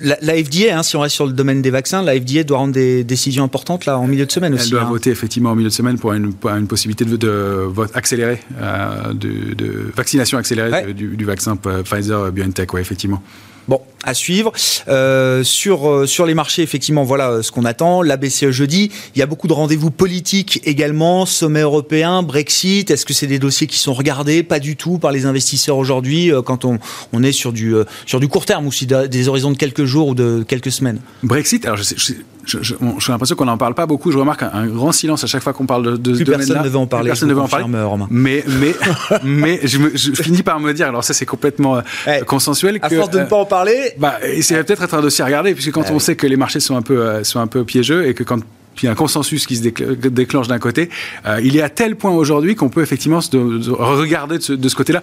la, 0.00 0.16
FDA, 0.34 0.78
hein, 0.78 0.82
si 0.82 0.96
on 0.96 1.00
reste 1.00 1.14
sur 1.14 1.26
le 1.26 1.32
domaine 1.32 1.62
des 1.62 1.70
vaccins, 1.70 2.02
la 2.02 2.18
FDA 2.18 2.44
doit 2.44 2.58
rendre 2.58 2.74
des 2.74 3.04
décisions 3.04 3.31
importantes 3.40 3.86
là, 3.86 3.98
en 3.98 4.06
milieu 4.06 4.26
de 4.26 4.32
semaine 4.32 4.54
aussi. 4.54 4.66
Elle 4.66 4.70
doit 4.70 4.82
hein. 4.82 4.88
voter 4.90 5.10
effectivement 5.10 5.50
en 5.50 5.54
milieu 5.54 5.68
de 5.68 5.74
semaine 5.74 5.98
pour 5.98 6.12
une, 6.12 6.32
une 6.44 6.66
possibilité 6.66 7.04
de, 7.04 7.16
de 7.16 7.64
vote 7.66 7.90
accéléré, 7.94 8.40
euh, 8.60 9.12
de, 9.12 9.54
de, 9.54 9.92
vaccination 9.94 10.38
accélérée 10.38 10.92
du, 10.92 11.16
du, 11.16 11.24
vaccin 11.24 11.56
Pfizer 11.56 12.32
BioNTech, 12.32 12.72
ouais, 12.72 12.80
effectivement. 12.80 13.22
Bon, 13.68 13.80
à 14.02 14.12
suivre. 14.12 14.52
Euh, 14.88 15.44
sur, 15.44 15.88
euh, 15.88 16.06
sur 16.06 16.26
les 16.26 16.34
marchés, 16.34 16.62
effectivement, 16.62 17.04
voilà 17.04 17.42
ce 17.42 17.52
qu'on 17.52 17.64
attend. 17.64 18.02
La 18.02 18.16
BCE 18.16 18.50
jeudi, 18.50 18.90
il 19.14 19.18
y 19.20 19.22
a 19.22 19.26
beaucoup 19.26 19.46
de 19.46 19.52
rendez-vous 19.52 19.92
politiques 19.92 20.60
également, 20.64 21.26
sommet 21.26 21.60
européen, 21.60 22.24
Brexit. 22.24 22.90
Est-ce 22.90 23.06
que 23.06 23.14
c'est 23.14 23.28
des 23.28 23.38
dossiers 23.38 23.68
qui 23.68 23.78
sont 23.78 23.94
regardés? 23.94 24.42
Pas 24.42 24.58
du 24.58 24.74
tout 24.74 24.98
par 24.98 25.12
les 25.12 25.26
investisseurs 25.26 25.76
aujourd'hui 25.76 26.32
quand 26.44 26.64
on, 26.64 26.80
on 27.12 27.22
est 27.22 27.32
sur 27.32 27.52
du, 27.52 27.74
sur 28.04 28.18
du 28.18 28.26
court 28.26 28.46
terme 28.46 28.66
ou 28.66 28.72
si 28.72 28.86
des 28.86 29.28
horizons 29.28 29.52
de 29.52 29.56
quelques 29.56 29.84
jours 29.84 30.08
ou 30.08 30.14
de 30.16 30.44
quelques 30.46 30.72
semaines. 30.72 30.98
Brexit, 31.22 31.64
alors 31.64 31.76
je 31.76 31.84
sais, 31.84 32.16
j'ai 32.44 32.74
l'impression 33.08 33.36
qu'on 33.36 33.44
n'en 33.44 33.58
parle 33.58 33.74
pas 33.74 33.86
beaucoup. 33.86 34.10
Je 34.12 34.18
remarque 34.18 34.42
un, 34.42 34.66
grand 34.66 34.92
silence 34.92 35.24
à 35.24 35.26
chaque 35.26 35.42
fois 35.42 35.52
qu'on 35.52 35.66
parle 35.66 35.98
de, 35.98 36.14
ce 36.14 36.22
domaine-là. 36.22 36.46
Personne 36.46 36.62
ne 36.62 36.68
veut 36.68 36.78
en 36.78 36.86
parler. 36.86 37.10
Personne 37.10 37.28
ne 37.28 37.34
veut 37.34 37.40
en 37.40 37.48
parler. 37.48 37.66
Mais, 38.10 38.44
mais, 38.60 38.74
mais 39.24 39.60
je, 39.64 39.78
me, 39.78 39.96
je, 39.96 40.12
finis 40.12 40.42
par 40.42 40.60
me 40.60 40.72
dire, 40.72 40.88
alors 40.88 41.04
ça 41.04 41.14
c'est 41.14 41.26
complètement 41.26 41.82
consensuel. 42.26 42.78
À 42.82 42.88
force 42.88 43.10
de 43.10 43.20
ne 43.20 43.24
pas 43.24 43.36
en 43.36 43.44
parler, 43.44 43.92
bah, 43.98 44.16
c'est 44.40 44.62
peut-être 44.64 44.82
être 44.82 44.94
un 44.94 45.00
dossier 45.00 45.22
à 45.22 45.26
regarder, 45.26 45.54
puisque 45.54 45.72
quand 45.72 45.90
on 45.90 45.98
sait 45.98 46.16
que 46.16 46.26
les 46.26 46.36
marchés 46.36 46.60
sont 46.60 46.76
un 46.76 46.82
peu, 46.82 46.98
euh, 46.98 47.24
sont 47.24 47.40
un 47.40 47.46
peu 47.46 47.64
piégeux 47.64 48.06
et 48.06 48.14
que 48.14 48.22
quand 48.22 48.40
puis 48.74 48.88
un 48.88 48.94
consensus 48.94 49.46
qui 49.46 49.56
se 49.56 49.62
déclenche 49.62 50.48
d'un 50.48 50.58
côté. 50.58 50.90
Euh, 51.26 51.40
il 51.42 51.56
est 51.56 51.62
à 51.62 51.68
tel 51.68 51.96
point 51.96 52.10
aujourd'hui 52.10 52.54
qu'on 52.54 52.68
peut 52.68 52.82
effectivement 52.82 53.20
se 53.20 53.36
regarder 53.70 54.38
de 54.38 54.68
ce, 54.68 54.74
côté-là. 54.74 55.02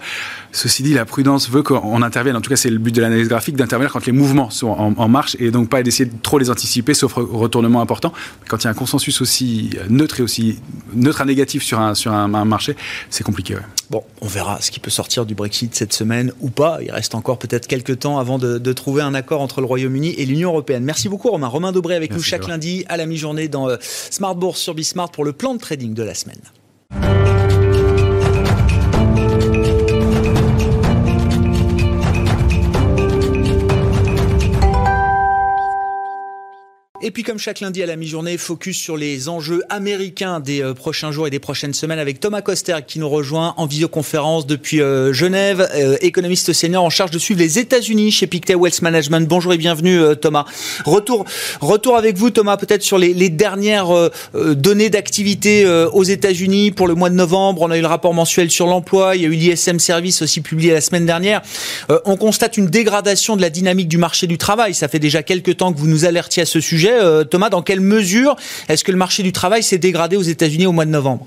Ceci 0.52 0.82
dit, 0.82 0.94
la 0.94 1.04
prudence 1.04 1.48
veut 1.50 1.62
qu'on 1.62 2.02
intervienne, 2.02 2.36
en 2.36 2.40
tout 2.40 2.50
cas 2.50 2.56
c'est 2.56 2.70
le 2.70 2.78
but 2.78 2.94
de 2.94 3.00
l'analyse 3.00 3.28
graphique, 3.28 3.56
d'intervenir 3.56 3.92
quand 3.92 4.06
les 4.06 4.12
mouvements 4.12 4.50
sont 4.50 4.68
en, 4.68 5.08
marche 5.08 5.36
et 5.40 5.50
donc 5.50 5.68
pas 5.68 5.82
d'essayer 5.82 6.08
de 6.08 6.14
trop 6.22 6.38
les 6.38 6.50
anticiper, 6.50 6.94
sauf 6.94 7.14
retournement 7.14 7.80
important. 7.80 8.12
Quand 8.48 8.58
il 8.58 8.64
y 8.64 8.66
a 8.68 8.70
un 8.70 8.74
consensus 8.74 9.20
aussi 9.20 9.70
neutre 9.88 10.20
et 10.20 10.22
aussi 10.22 10.58
neutre 10.94 11.20
à 11.20 11.24
négatif 11.24 11.62
sur 11.62 11.78
un, 11.80 12.44
marché, 12.44 12.76
c'est 13.08 13.24
compliqué. 13.24 13.56
Bon, 13.90 14.04
on 14.20 14.26
verra 14.28 14.60
ce 14.60 14.70
qui 14.70 14.78
peut 14.78 14.90
sortir 14.90 15.26
du 15.26 15.34
Brexit 15.34 15.74
cette 15.74 15.92
semaine 15.92 16.32
ou 16.40 16.48
pas. 16.48 16.78
Il 16.80 16.92
reste 16.92 17.16
encore 17.16 17.38
peut-être 17.38 17.66
quelques 17.66 17.98
temps 17.98 18.18
avant 18.18 18.38
de, 18.38 18.72
trouver 18.72 19.02
un 19.02 19.14
accord 19.14 19.40
entre 19.40 19.60
le 19.60 19.66
Royaume-Uni 19.66 20.14
et 20.16 20.26
l'Union 20.26 20.50
européenne. 20.50 20.84
Merci 20.84 21.08
beaucoup 21.08 21.28
Romain. 21.28 21.48
Romain 21.48 21.72
Dobré 21.72 21.96
avec 21.96 22.12
nous 22.12 22.22
chaque 22.22 22.46
lundi 22.46 22.84
à 22.88 22.96
la 22.96 23.06
mi-journée 23.06 23.48
dans 23.48 23.68
euh, 23.68 23.76
Smart 23.80 24.36
Bourse 24.36 24.60
sur 24.60 24.74
Bismart 24.74 25.10
pour 25.10 25.24
le 25.24 25.32
plan 25.32 25.54
de 25.54 25.60
trading 25.60 25.92
de 25.92 26.04
la 26.04 26.14
semaine. 26.14 26.40
Et 37.02 37.10
puis 37.10 37.22
comme 37.22 37.38
chaque 37.38 37.60
lundi 37.60 37.82
à 37.82 37.86
la 37.86 37.96
mi-journée, 37.96 38.36
focus 38.36 38.76
sur 38.76 38.98
les 38.98 39.30
enjeux 39.30 39.62
américains 39.70 40.38
des 40.38 40.62
euh, 40.62 40.74
prochains 40.74 41.10
jours 41.10 41.26
et 41.26 41.30
des 41.30 41.38
prochaines 41.38 41.72
semaines 41.72 41.98
avec 41.98 42.20
Thomas 42.20 42.42
Coster 42.42 42.76
qui 42.86 42.98
nous 42.98 43.08
rejoint 43.08 43.54
en 43.56 43.64
visioconférence 43.64 44.46
depuis 44.46 44.82
euh, 44.82 45.10
Genève, 45.10 45.66
euh, 45.74 45.96
économiste 46.02 46.52
senior 46.52 46.84
en 46.84 46.90
charge 46.90 47.10
de 47.10 47.18
suivre 47.18 47.40
les 47.40 47.58
États-Unis 47.58 48.10
chez 48.10 48.26
Pictet 48.26 48.54
Wealth 48.54 48.82
Management. 48.82 49.26
Bonjour 49.26 49.54
et 49.54 49.56
bienvenue 49.56 50.14
Thomas. 50.20 50.44
Retour, 50.84 51.24
retour 51.62 51.96
avec 51.96 52.18
vous 52.18 52.28
Thomas 52.28 52.58
peut-être 52.58 52.82
sur 52.82 52.98
les, 52.98 53.14
les 53.14 53.30
dernières 53.30 54.10
données 54.34 54.90
d'activité 54.90 55.66
aux 55.66 56.04
États-Unis 56.04 56.70
pour 56.70 56.86
le 56.86 56.94
mois 56.94 57.08
de 57.08 57.14
novembre. 57.14 57.62
On 57.62 57.70
a 57.70 57.78
eu 57.78 57.80
le 57.80 57.86
rapport 57.86 58.12
mensuel 58.12 58.50
sur 58.50 58.66
l'emploi, 58.66 59.16
il 59.16 59.22
y 59.22 59.24
a 59.24 59.28
eu 59.28 59.32
l'ISM 59.32 59.78
Service 59.78 60.20
aussi 60.20 60.42
publié 60.42 60.72
la 60.72 60.80
semaine 60.82 61.06
dernière. 61.06 61.40
on 62.04 62.16
constate 62.16 62.58
une 62.58 62.66
dégradation 62.66 63.36
de 63.36 63.40
la 63.40 63.50
dynamique 63.50 63.88
du 63.88 63.98
marché 63.98 64.26
du 64.26 64.36
travail. 64.36 64.74
Ça 64.74 64.88
fait 64.88 64.98
déjà 64.98 65.22
quelques 65.22 65.56
temps 65.56 65.72
que 65.72 65.78
vous 65.78 65.88
nous 65.88 66.04
alertiez 66.04 66.42
à 66.42 66.46
ce 66.46 66.60
sujet. 66.60 66.89
Euh, 66.92 67.24
Thomas, 67.24 67.50
dans 67.50 67.62
quelle 67.62 67.80
mesure 67.80 68.36
est-ce 68.68 68.84
que 68.84 68.92
le 68.92 68.98
marché 68.98 69.22
du 69.22 69.32
travail 69.32 69.62
s'est 69.62 69.78
dégradé 69.78 70.16
aux 70.16 70.22
États-Unis 70.22 70.66
au 70.66 70.72
mois 70.72 70.84
de 70.84 70.90
novembre? 70.90 71.26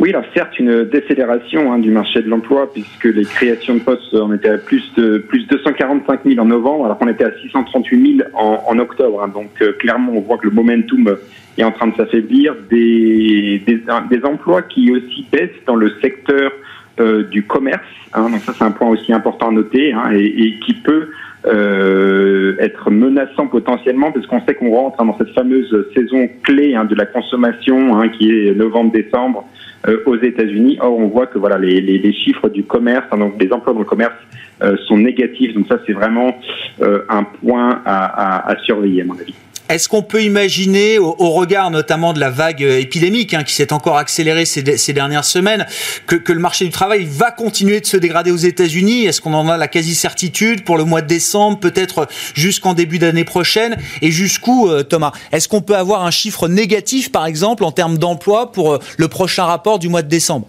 Oui, 0.00 0.10
alors 0.10 0.24
certes 0.32 0.56
une 0.60 0.84
décélération 0.84 1.72
hein, 1.72 1.80
du 1.80 1.90
marché 1.90 2.22
de 2.22 2.28
l'emploi 2.28 2.72
puisque 2.72 3.04
les 3.04 3.24
créations 3.24 3.74
de 3.74 3.80
postes 3.80 4.14
on 4.14 4.32
était 4.32 4.50
à 4.50 4.58
plus 4.58 4.84
de 4.96 5.18
plus 5.18 5.44
245 5.48 6.20
000 6.24 6.38
en 6.38 6.44
novembre 6.44 6.84
alors 6.84 6.98
qu'on 6.98 7.08
était 7.08 7.24
à 7.24 7.32
638 7.42 8.16
000 8.18 8.28
en, 8.34 8.78
octobre. 8.78 9.20
Hein. 9.22 9.28
donc 9.28 9.50
euh, 9.60 9.72
clairement 9.72 10.12
on 10.14 10.20
voit 10.20 10.38
que 10.38 10.46
le 10.46 10.52
momentum 10.52 11.16
est 11.56 11.64
en 11.64 11.72
train 11.72 11.88
de 11.88 11.96
s'affaiblir. 11.96 12.54
Des, 12.70 13.60
des, 13.66 14.24
emplois 14.24 14.62
qui 14.62 14.92
aussi 14.92 15.26
baissent 15.32 15.50
dans 15.66 15.74
le 15.74 15.92
secteur 16.00 16.52
euh, 17.00 17.24
du 17.24 17.42
commerce. 17.42 17.82
Hein. 18.14 18.30
donc 18.30 18.40
ça 18.42 18.52
c'est 18.56 18.64
un 18.64 18.70
point 18.70 18.88
aussi 18.88 19.12
important 19.12 19.48
à 19.48 19.52
noter 19.52 19.94
et, 20.12 20.44
et, 20.44 20.58
qui 20.60 20.74
peut 20.74 21.08
euh, 21.46 22.56
être 22.58 22.90
menaçant 22.90 23.46
potentiellement 23.46 24.10
parce 24.12 24.26
qu'on 24.26 24.40
sait 24.44 24.54
qu'on 24.54 24.70
rentre 24.70 25.02
dans 25.04 25.16
cette 25.18 25.32
fameuse 25.34 25.86
saison 25.94 26.28
clé 26.42 26.74
hein, 26.74 26.84
de 26.84 26.94
la 26.94 27.06
consommation 27.06 27.96
hein, 27.96 28.08
qui 28.08 28.30
est 28.30 28.54
novembre-décembre 28.54 29.44
euh, 29.86 29.98
aux 30.06 30.16
États-Unis. 30.16 30.78
Or, 30.80 30.98
on 30.98 31.08
voit 31.08 31.26
que 31.26 31.38
voilà 31.38 31.58
les, 31.58 31.80
les, 31.80 31.98
les 31.98 32.12
chiffres 32.12 32.48
du 32.48 32.64
commerce, 32.64 33.06
hein, 33.12 33.18
donc 33.18 33.34
les 33.40 33.52
emplois 33.52 33.72
dans 33.72 33.78
le 33.78 33.84
commerce, 33.84 34.14
euh, 34.62 34.76
sont 34.88 34.98
négatifs. 34.98 35.54
Donc 35.54 35.66
ça, 35.68 35.78
c'est 35.86 35.92
vraiment 35.92 36.36
euh, 36.82 37.02
un 37.08 37.22
point 37.22 37.80
à, 37.84 38.46
à, 38.46 38.52
à 38.52 38.58
surveiller, 38.64 39.02
à 39.02 39.04
mon 39.04 39.14
avis. 39.14 39.34
Est-ce 39.68 39.88
qu'on 39.90 40.02
peut 40.02 40.22
imaginer, 40.22 40.98
au, 40.98 41.12
regard 41.30 41.70
notamment 41.70 42.14
de 42.14 42.20
la 42.20 42.30
vague 42.30 42.64
euh, 42.64 42.80
épidémique 42.80 43.34
hein, 43.34 43.42
qui 43.42 43.52
s'est 43.52 43.72
encore 43.72 43.98
accélérée 43.98 44.46
ces, 44.46 44.62
dernières 44.92 45.26
semaines, 45.26 45.66
que, 46.06 46.32
le 46.32 46.40
marché 46.40 46.64
du 46.64 46.70
travail 46.70 47.04
va 47.04 47.30
continuer 47.30 47.80
de 47.80 47.86
se 47.86 47.98
dégrader 47.98 48.30
aux 48.30 48.36
États-Unis? 48.36 49.04
Est-ce 49.04 49.20
qu'on 49.20 49.34
en 49.34 49.46
a 49.48 49.58
la 49.58 49.68
quasi-certitude 49.68 50.64
pour 50.64 50.78
le 50.78 50.84
mois 50.84 51.02
de 51.02 51.06
décembre, 51.06 51.58
peut-être 51.58 52.08
jusqu'en 52.34 52.72
début 52.72 52.98
d'année 52.98 53.24
prochaine? 53.24 53.76
Et 54.00 54.10
jusqu'où, 54.10 54.68
euh, 54.68 54.82
Thomas? 54.82 55.12
Est-ce 55.32 55.48
qu'on 55.48 55.60
peut 55.60 55.76
avoir 55.76 56.04
un 56.04 56.10
chiffre 56.10 56.48
négatif, 56.48 57.12
par 57.12 57.26
exemple, 57.26 57.62
en 57.62 57.72
termes 57.72 57.98
d'emploi 57.98 58.52
pour 58.52 58.72
euh, 58.72 58.78
le 58.96 59.08
prochain 59.08 59.44
rapport 59.44 59.78
du 59.78 59.90
mois 59.90 60.02
de 60.02 60.08
décembre 60.08 60.46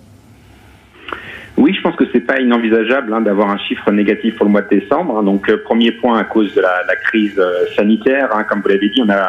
oui, 1.59 1.73
je 1.75 1.81
pense 1.81 1.97
que 1.97 2.05
c'est 2.13 2.18
pas 2.29 2.39
inenvisageable 2.39 3.11
hein, 3.11 3.21
d'avoir 3.21 3.49
un 3.49 3.57
chiffre 3.57 3.91
négatif 3.91 4.35
pour 4.35 4.45
le 4.45 4.51
mois 4.51 4.61
de 4.61 4.69
décembre. 4.69 5.17
Hein. 5.17 5.23
Donc, 5.23 5.49
euh, 5.49 5.57
premier 5.63 5.91
point 5.91 6.19
à 6.19 6.23
cause 6.23 6.53
de 6.53 6.61
la, 6.61 6.95
crise 7.03 7.39
euh, 7.39 7.65
sanitaire, 7.75 8.29
hein, 8.35 8.43
comme 8.43 8.61
vous 8.61 8.67
l'avez 8.67 8.89
dit, 8.89 9.01
on 9.03 9.09
a 9.09 9.27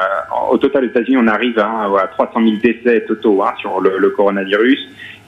au 0.50 0.58
total 0.58 0.84
aux 0.84 0.88
États-Unis, 0.88 1.16
on 1.16 1.26
arrive 1.26 1.58
à, 1.58 1.84
à 1.84 2.06
300 2.08 2.40
000 2.44 2.56
décès 2.62 3.00
totaux 3.08 3.42
sur 3.58 3.80
le, 3.80 4.10
coronavirus. 4.10 4.78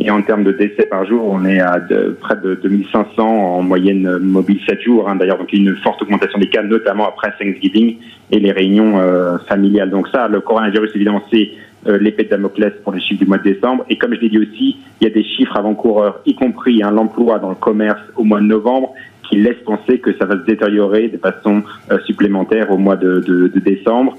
Et 0.01 0.11
en 0.11 0.21
termes 0.21 0.45
de 0.45 0.53
décès 0.53 0.85
par 0.85 1.07
jour, 1.07 1.27
on 1.31 1.45
est 1.47 1.61
à 1.61 1.79
près 2.21 2.37
de 2.37 2.55
2500 2.63 3.23
en 3.23 3.63
moyenne 3.63 4.19
mobile 4.19 4.61
7 4.69 4.83
jours. 4.83 5.11
D'ailleurs, 5.19 5.39
donc 5.39 5.53
une 5.53 5.77
forte 5.77 6.03
augmentation 6.03 6.39
des 6.39 6.49
cas, 6.49 6.63
notamment 6.63 7.09
après 7.09 7.33
Thanksgiving 7.39 7.97
et 8.31 8.41
les 8.41 8.53
réunions 8.53 8.99
euh, 8.99 9.39
familiales. 9.49 9.91
Donc 9.91 10.09
ça, 10.09 10.29
le 10.29 10.41
coronavirus, 10.41 10.91
évidemment, 10.95 11.23
c'est 11.33 11.51
euh, 11.51 11.72
l'épée 11.87 12.25
de 12.25 12.31
Damoclès 12.31 12.73
pour 12.85 12.93
les 12.93 13.01
chiffres 13.01 13.21
du 13.21 13.27
mois 13.27 13.39
de 13.39 13.43
décembre. 13.43 13.85
Et 13.89 13.99
comme 13.99 14.15
je 14.15 14.21
l'ai 14.21 14.29
dit 14.29 14.39
aussi, 14.39 14.77
il 15.01 15.05
y 15.05 15.11
a 15.11 15.13
des 15.13 15.25
chiffres 15.25 15.57
avant-coureurs, 15.57 16.21
y 16.27 16.35
compris 16.35 16.83
hein, 16.83 16.91
l'emploi 16.91 17.39
dans 17.39 17.51
le 17.51 17.57
commerce 17.57 18.01
au 18.17 18.25
mois 18.25 18.41
de 18.41 18.47
novembre, 18.47 18.95
qui 19.29 19.37
laisse 19.37 19.57
penser 19.65 19.99
que 19.99 20.17
ça 20.19 20.27
va 20.27 20.35
se 20.35 20.45
détériorer 20.45 21.09
de 21.09 21.17
façon 21.17 21.63
supplémentaire 22.05 22.71
au 22.71 22.77
mois 22.77 22.97
de, 22.97 23.21
de, 23.21 23.49
de 23.49 23.61
décembre. 23.61 24.17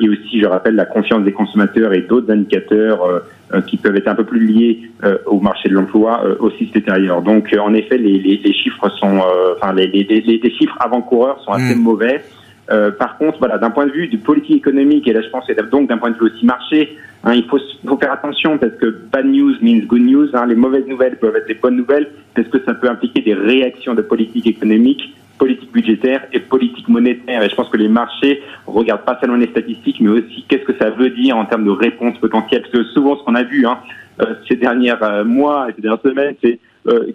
et 0.00 0.08
aussi, 0.08 0.40
je 0.40 0.46
rappelle, 0.46 0.74
la 0.74 0.86
confiance 0.86 1.22
des 1.24 1.32
consommateurs 1.32 1.92
et 1.92 2.02
d'autres 2.02 2.32
indicateurs 2.32 3.22
qui 3.68 3.76
peuvent 3.76 3.94
être 3.96 4.08
un 4.08 4.14
peu 4.14 4.24
plus 4.24 4.44
liés 4.44 4.90
au 5.26 5.40
marché 5.40 5.68
de 5.68 5.74
l'emploi 5.74 6.22
aussi 6.40 6.66
se 6.66 6.72
détériorent. 6.72 7.22
Donc, 7.22 7.54
en 7.58 7.74
effet, 7.74 7.96
les, 7.96 8.18
les, 8.18 8.38
les 8.38 8.52
chiffres 8.52 8.88
sont, 8.98 9.20
enfin, 9.56 9.72
les, 9.72 9.86
les, 9.86 10.02
les, 10.02 10.50
chiffres 10.50 10.76
avant-coureurs 10.80 11.40
sont 11.44 11.52
assez 11.52 11.74
mmh. 11.74 11.82
mauvais. 11.82 12.24
Euh, 12.70 12.90
par 12.90 13.16
contre, 13.18 13.38
voilà, 13.38 13.58
d'un 13.58 13.70
point 13.70 13.86
de 13.86 13.92
vue 13.92 14.08
de 14.08 14.16
politique 14.16 14.56
économique, 14.56 15.06
et 15.06 15.12
là 15.12 15.22
je 15.22 15.28
pense 15.28 15.48
et 15.48 15.54
donc 15.70 15.88
d'un 15.88 15.98
point 15.98 16.10
de 16.10 16.16
vue 16.16 16.24
aussi 16.24 16.44
marché, 16.44 16.96
hein, 17.22 17.34
il 17.34 17.44
faut, 17.44 17.60
faut, 17.86 17.96
faire 17.96 18.12
attention 18.12 18.58
parce 18.58 18.74
que 18.74 18.86
bad 19.12 19.26
news 19.26 19.54
means 19.62 19.86
good 19.86 20.02
news. 20.02 20.28
Hein, 20.34 20.46
les 20.46 20.56
mauvaises 20.56 20.86
nouvelles 20.86 21.16
peuvent 21.16 21.36
être 21.36 21.46
des 21.46 21.54
bonnes 21.54 21.76
nouvelles 21.76 22.08
parce 22.34 22.48
que 22.48 22.58
ça 22.64 22.74
peut 22.74 22.88
impliquer 22.88 23.22
des 23.22 23.34
réactions 23.34 23.94
de 23.94 24.02
politique 24.02 24.48
économique, 24.48 25.14
politique 25.38 25.70
budgétaire 25.72 26.26
et 26.32 26.40
politique 26.40 26.88
monétaire. 26.88 27.42
Et 27.42 27.48
je 27.48 27.54
pense 27.54 27.68
que 27.68 27.76
les 27.76 27.88
marchés 27.88 28.42
regardent 28.66 29.04
pas 29.04 29.18
seulement 29.20 29.36
les 29.36 29.48
statistiques, 29.48 30.00
mais 30.00 30.10
aussi 30.10 30.44
qu'est-ce 30.48 30.64
que 30.64 30.76
ça 30.76 30.90
veut 30.90 31.10
dire 31.10 31.36
en 31.36 31.44
termes 31.44 31.64
de 31.64 31.70
réponse 31.70 32.18
potentielle. 32.18 32.62
Parce 32.62 32.72
que 32.72 32.84
souvent, 32.90 33.16
ce 33.16 33.22
qu'on 33.22 33.36
a 33.36 33.44
vu 33.44 33.64
hein, 33.64 33.78
euh, 34.22 34.34
ces 34.48 34.56
derniers 34.56 34.92
euh, 35.00 35.24
mois 35.24 35.68
et 35.70 35.74
ces 35.74 35.82
dernières 35.82 36.02
semaines, 36.02 36.34
c'est 36.42 36.58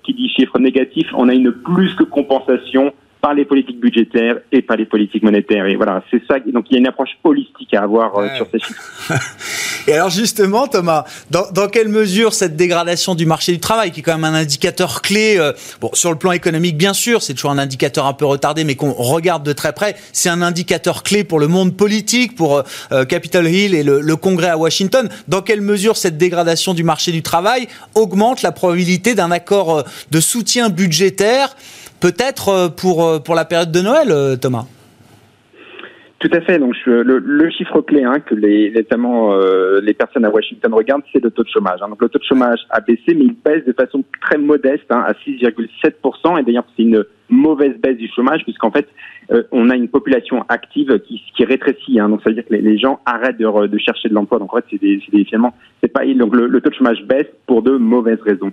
qui 0.03 0.13
dit 0.13 0.27
chiffre 0.27 0.59
négatif, 0.59 1.07
on 1.13 1.29
a 1.29 1.33
une 1.33 1.49
plus 1.49 1.93
que 1.93 2.03
compensation 2.03 2.91
par 3.21 3.33
les 3.35 3.45
politiques 3.45 3.79
budgétaires 3.79 4.37
et 4.51 4.61
par 4.61 4.77
les 4.77 4.85
politiques 4.85 5.21
monétaires. 5.21 5.67
Et 5.67 5.75
voilà, 5.75 6.03
c'est 6.09 6.21
ça. 6.27 6.39
Donc 6.39 6.65
il 6.69 6.73
y 6.73 6.75
a 6.77 6.79
une 6.79 6.87
approche 6.87 7.11
holistique 7.23 7.73
à 7.73 7.83
avoir 7.83 8.17
euh, 8.17 8.27
sur 8.35 8.47
ces 8.51 8.59
chiffres. 8.59 9.13
et 9.87 9.93
alors 9.93 10.09
justement, 10.09 10.67
Thomas, 10.67 11.05
dans, 11.29 11.49
dans, 11.51 11.67
quelle 11.67 11.87
mesure 11.87 12.33
cette 12.33 12.55
dégradation 12.55 13.13
du 13.13 13.27
marché 13.27 13.51
du 13.51 13.59
travail, 13.59 13.91
qui 13.91 13.99
est 13.99 14.03
quand 14.03 14.17
même 14.17 14.23
un 14.23 14.33
indicateur 14.33 15.03
clé, 15.03 15.35
euh, 15.37 15.53
bon, 15.79 15.91
sur 15.93 16.09
le 16.09 16.17
plan 16.17 16.31
économique, 16.31 16.77
bien 16.77 16.93
sûr, 16.93 17.21
c'est 17.21 17.35
toujours 17.35 17.51
un 17.51 17.59
indicateur 17.59 18.07
un 18.07 18.13
peu 18.13 18.25
retardé, 18.25 18.63
mais 18.63 18.75
qu'on 18.75 18.91
regarde 18.91 19.43
de 19.43 19.53
très 19.53 19.73
près, 19.73 19.95
c'est 20.13 20.29
un 20.29 20.41
indicateur 20.41 21.03
clé 21.03 21.23
pour 21.23 21.39
le 21.39 21.47
monde 21.47 21.77
politique, 21.77 22.35
pour 22.35 22.63
euh, 22.91 23.05
Capitol 23.05 23.47
Hill 23.47 23.75
et 23.75 23.83
le, 23.83 24.01
le 24.01 24.15
Congrès 24.15 24.49
à 24.49 24.57
Washington. 24.57 25.09
Dans 25.27 25.41
quelle 25.41 25.61
mesure 25.61 25.95
cette 25.95 26.17
dégradation 26.17 26.73
du 26.73 26.83
marché 26.83 27.11
du 27.11 27.21
travail 27.21 27.67
augmente 27.93 28.41
la 28.41 28.51
probabilité 28.51 29.13
d'un 29.13 29.29
accord 29.29 29.83
de 30.09 30.19
soutien 30.19 30.69
budgétaire 30.69 31.55
peut-être 32.01 32.49
euh, 32.49 32.69
pour, 32.69 33.05
euh, 33.05 33.19
pour 33.19 33.35
la 33.35 33.45
période 33.45 33.71
de 33.71 33.79
Noël, 33.79 34.11
euh, 34.11 34.35
Thomas? 34.35 34.65
Tout 36.21 36.29
à 36.31 36.41
fait. 36.41 36.57
Donc 36.59 36.75
le, 36.85 37.03
le 37.03 37.49
chiffre 37.49 37.81
clé 37.81 38.03
hein, 38.03 38.19
que 38.19 38.35
les, 38.35 38.71
notamment 38.71 39.37
les 39.81 39.93
personnes 39.93 40.25
à 40.25 40.29
Washington 40.29 40.73
regardent, 40.73 41.03
c'est 41.11 41.23
le 41.23 41.31
taux 41.31 41.43
de 41.43 41.49
chômage. 41.49 41.79
Hein. 41.81 41.89
Donc 41.89 42.01
le 42.01 42.09
taux 42.09 42.19
de 42.19 42.23
chômage 42.23 42.59
a 42.69 42.79
baissé, 42.79 43.13
mais 43.15 43.25
il 43.25 43.35
baisse 43.35 43.65
de 43.65 43.73
façon 43.73 44.03
très 44.21 44.37
modeste, 44.37 44.85
hein, 44.89 45.03
à 45.05 45.13
6,7%. 45.13 46.39
Et 46.39 46.43
d'ailleurs, 46.43 46.65
c'est 46.75 46.83
une 46.83 47.03
mauvaise 47.31 47.75
baisse 47.77 47.97
du 47.97 48.09
chômage, 48.09 48.43
puisqu'en 48.43 48.71
fait, 48.71 48.87
euh, 49.31 49.43
on 49.51 49.69
a 49.69 49.75
une 49.75 49.87
population 49.87 50.45
active 50.49 50.99
qui, 50.99 51.21
qui 51.35 51.45
rétrécit. 51.45 51.99
Hein, 51.99 52.09
donc 52.09 52.21
ça 52.21 52.29
veut 52.29 52.35
dire 52.35 52.45
que 52.45 52.53
les, 52.53 52.77
gens 52.77 52.99
arrêtent 53.05 53.37
de, 53.37 53.67
de, 53.67 53.77
chercher 53.77 54.09
de 54.09 54.13
l'emploi. 54.13 54.39
Donc 54.39 54.53
en 54.53 54.57
fait, 54.57 54.65
c'est 54.69 54.81
des, 54.81 55.01
des, 55.11 55.23
finalement, 55.23 55.53
c'est 55.81 55.91
pas 55.91 56.05
donc 56.05 56.35
le, 56.35 56.47
le, 56.47 56.61
taux 56.61 56.69
de 56.69 56.75
chômage 56.75 57.03
baisse 57.05 57.27
pour 57.47 57.63
de 57.63 57.71
mauvaises 57.71 58.21
raisons. 58.21 58.51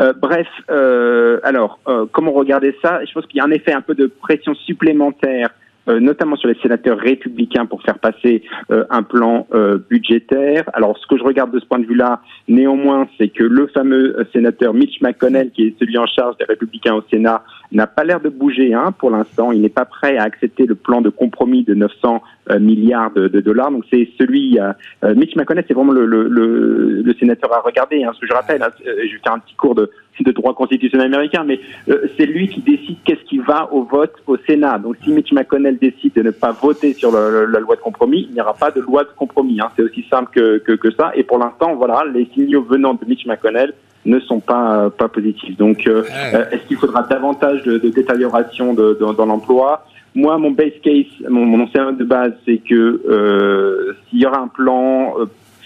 Euh, 0.00 0.12
bref, 0.12 0.46
euh, 0.70 1.40
alors 1.42 1.80
euh, 1.88 2.06
comment 2.12 2.32
regarder 2.32 2.76
ça? 2.82 3.00
Je 3.04 3.12
pense 3.12 3.26
qu'il 3.26 3.38
y 3.38 3.40
a 3.40 3.44
un 3.44 3.50
effet 3.50 3.72
un 3.72 3.80
peu 3.80 3.94
de 3.94 4.06
pression 4.06 4.54
supplémentaire 4.54 5.48
euh, 5.48 5.52
notamment 6.00 6.36
sur 6.36 6.48
les 6.48 6.56
sénateurs 6.60 6.98
républicains 6.98 7.66
pour 7.66 7.82
faire 7.82 7.98
passer 7.98 8.42
euh, 8.70 8.84
un 8.90 9.02
plan 9.02 9.46
euh, 9.54 9.78
budgétaire. 9.88 10.64
Alors, 10.72 10.98
ce 10.98 11.06
que 11.06 11.16
je 11.16 11.22
regarde 11.22 11.52
de 11.52 11.60
ce 11.60 11.66
point 11.66 11.78
de 11.78 11.86
vue-là, 11.86 12.20
néanmoins, 12.48 13.08
c'est 13.16 13.28
que 13.28 13.44
le 13.44 13.66
fameux 13.68 14.16
sénateur 14.32 14.74
Mitch 14.74 15.00
McConnell, 15.00 15.50
qui 15.50 15.68
est 15.68 15.78
celui 15.78 15.98
en 15.98 16.06
charge 16.06 16.36
des 16.36 16.44
républicains 16.44 16.94
au 16.94 17.02
Sénat, 17.10 17.42
n'a 17.72 17.86
pas 17.86 18.04
l'air 18.04 18.20
de 18.20 18.28
bouger 18.28 18.74
hein, 18.74 18.92
pour 18.98 19.10
l'instant. 19.10 19.52
Il 19.52 19.60
n'est 19.60 19.68
pas 19.68 19.84
prêt 19.84 20.16
à 20.16 20.22
accepter 20.22 20.66
le 20.66 20.74
plan 20.74 21.00
de 21.00 21.10
compromis 21.10 21.64
de 21.64 21.74
900 21.74 22.22
milliards 22.60 23.10
de, 23.10 23.28
dollars. 23.40 23.70
Donc 23.70 23.84
c'est 23.90 24.08
celui, 24.18 24.58
Mitch 25.02 25.36
McConnell, 25.36 25.64
c'est 25.68 25.74
vraiment 25.74 25.92
le, 25.92 26.06
le, 26.06 26.28
le, 26.28 27.14
sénateur 27.20 27.52
à 27.54 27.60
regarder. 27.60 28.04
Hein, 28.04 28.12
ce 28.14 28.20
que 28.20 28.26
je 28.26 28.32
rappelle, 28.32 28.62
hein, 28.62 28.70
je 28.84 28.90
vais 28.90 29.20
faire 29.22 29.34
un 29.34 29.38
petit 29.38 29.54
cours 29.54 29.74
de, 29.74 29.90
de 30.22 30.32
droit 30.32 30.54
constitutionnel 30.54 31.06
américain, 31.08 31.44
mais 31.44 31.60
euh, 31.88 32.06
c'est 32.16 32.26
lui 32.26 32.48
qui 32.48 32.60
décide 32.60 32.98
qu'est-ce 33.04 33.24
qui 33.24 33.38
va 33.38 33.72
au 33.72 33.84
vote 33.84 34.14
au 34.26 34.36
Sénat. 34.46 34.78
Donc 34.78 34.96
si 35.02 35.10
Mitch 35.10 35.32
McConnell 35.32 35.77
décide 35.78 36.14
de 36.14 36.22
ne 36.22 36.30
pas 36.30 36.52
voter 36.52 36.92
sur 36.94 37.12
la 37.12 37.60
loi 37.60 37.76
de 37.76 37.80
compromis, 37.80 38.26
il 38.28 38.34
n'y 38.34 38.40
aura 38.40 38.54
pas 38.54 38.70
de 38.70 38.80
loi 38.80 39.04
de 39.04 39.10
compromis. 39.16 39.60
Hein. 39.60 39.70
C'est 39.76 39.82
aussi 39.82 40.04
simple 40.10 40.30
que, 40.34 40.58
que, 40.58 40.72
que, 40.72 40.90
ça. 40.92 41.12
Et 41.14 41.22
pour 41.22 41.38
l'instant, 41.38 41.74
voilà, 41.76 42.04
les 42.12 42.28
signaux 42.34 42.62
venant 42.62 42.94
de 42.94 43.04
Mitch 43.06 43.26
McConnell 43.26 43.72
ne 44.04 44.20
sont 44.20 44.40
pas 44.40 44.84
euh, 44.84 44.90
pas 44.90 45.08
positifs. 45.08 45.56
Donc, 45.56 45.86
euh, 45.86 46.02
est-ce 46.50 46.66
qu'il 46.68 46.76
faudra 46.76 47.02
davantage 47.02 47.62
de, 47.62 47.78
de 47.78 47.88
détérioration 47.88 48.74
de, 48.74 48.98
dans 49.16 49.26
l'emploi? 49.26 49.84
Moi, 50.14 50.36
mon 50.38 50.50
base 50.50 50.72
case, 50.82 51.06
mon, 51.28 51.44
mon 51.44 51.64
ancien 51.64 51.92
de 51.92 52.04
base, 52.04 52.32
c'est 52.44 52.58
que 52.58 53.94
s'il 54.08 54.20
y 54.20 54.26
aura 54.26 54.40
un 54.40 54.48
plan 54.48 55.14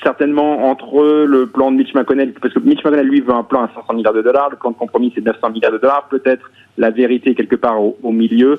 certainement 0.03 0.69
entre 0.69 1.25
le 1.27 1.47
plan 1.47 1.71
de 1.71 1.77
Mitch 1.77 1.95
McConnell, 1.95 2.33
parce 2.33 2.55
que 2.55 2.61
Mitch 2.61 2.85
McConnell, 2.85 3.07
lui, 3.07 3.21
veut 3.21 3.33
un 3.33 3.45
plan 3.45 3.65
à 3.65 3.71
500 3.75 3.95
milliards 3.95 4.13
de 4.13 4.23
dollars, 4.23 4.51
le 4.51 4.57
plan 4.57 4.71
de 4.71 4.77
compromis, 4.77 5.13
c'est 5.15 5.25
900 5.25 5.51
milliards 5.51 5.73
de 5.73 5.79
dollars, 5.79 6.09
peut-être 6.09 6.51
la 6.79 6.91
vérité 6.91 7.35
quelque 7.35 7.57
part 7.57 7.81
au, 7.81 8.13
milieu, 8.13 8.59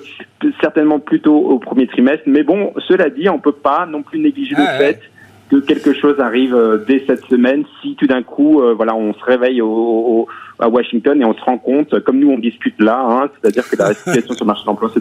certainement 0.62 0.99
plutôt 0.99 1.36
au 1.36 1.60
premier 1.60 1.88
trimestre, 1.88 2.23
mais 2.27 2.43
bon, 2.43 2.73
cela 2.88 3.10
dit, 3.10 3.29
on 3.29 3.39
peut 3.39 3.51
pas 3.51 3.86
non 3.86 4.03
plus 4.03 4.19
négliger 4.19 4.56
le 4.56 4.65
fait 4.77 5.01
que 5.61 5.65
quelque 5.65 5.93
chose 5.93 6.19
arrive 6.19 6.55
euh, 6.55 6.83
dès 6.87 7.03
cette 7.05 7.25
semaine 7.25 7.63
si 7.81 7.95
tout 7.95 8.07
d'un 8.07 8.23
coup, 8.23 8.61
euh, 8.61 8.73
voilà, 8.73 8.95
on 8.95 9.13
se 9.13 9.23
réveille 9.23 9.61
au, 9.61 10.27
à 10.59 10.69
Washington 10.69 11.19
et 11.21 11.25
on 11.25 11.33
se 11.33 11.41
rend 11.41 11.57
compte, 11.57 11.99
comme 12.01 12.19
nous 12.19 12.29
on 12.29 12.39
discute 12.39 12.79
là, 12.79 12.99
hein, 13.07 13.29
c'est-à-dire 13.41 13.67
que 13.67 13.75
la 13.75 13.93
situation 13.93 14.33
sur 14.33 14.45
le 14.45 14.47
marché 14.47 14.63
de 14.63 14.67
l'emploi 14.67 14.91
se 14.93 14.99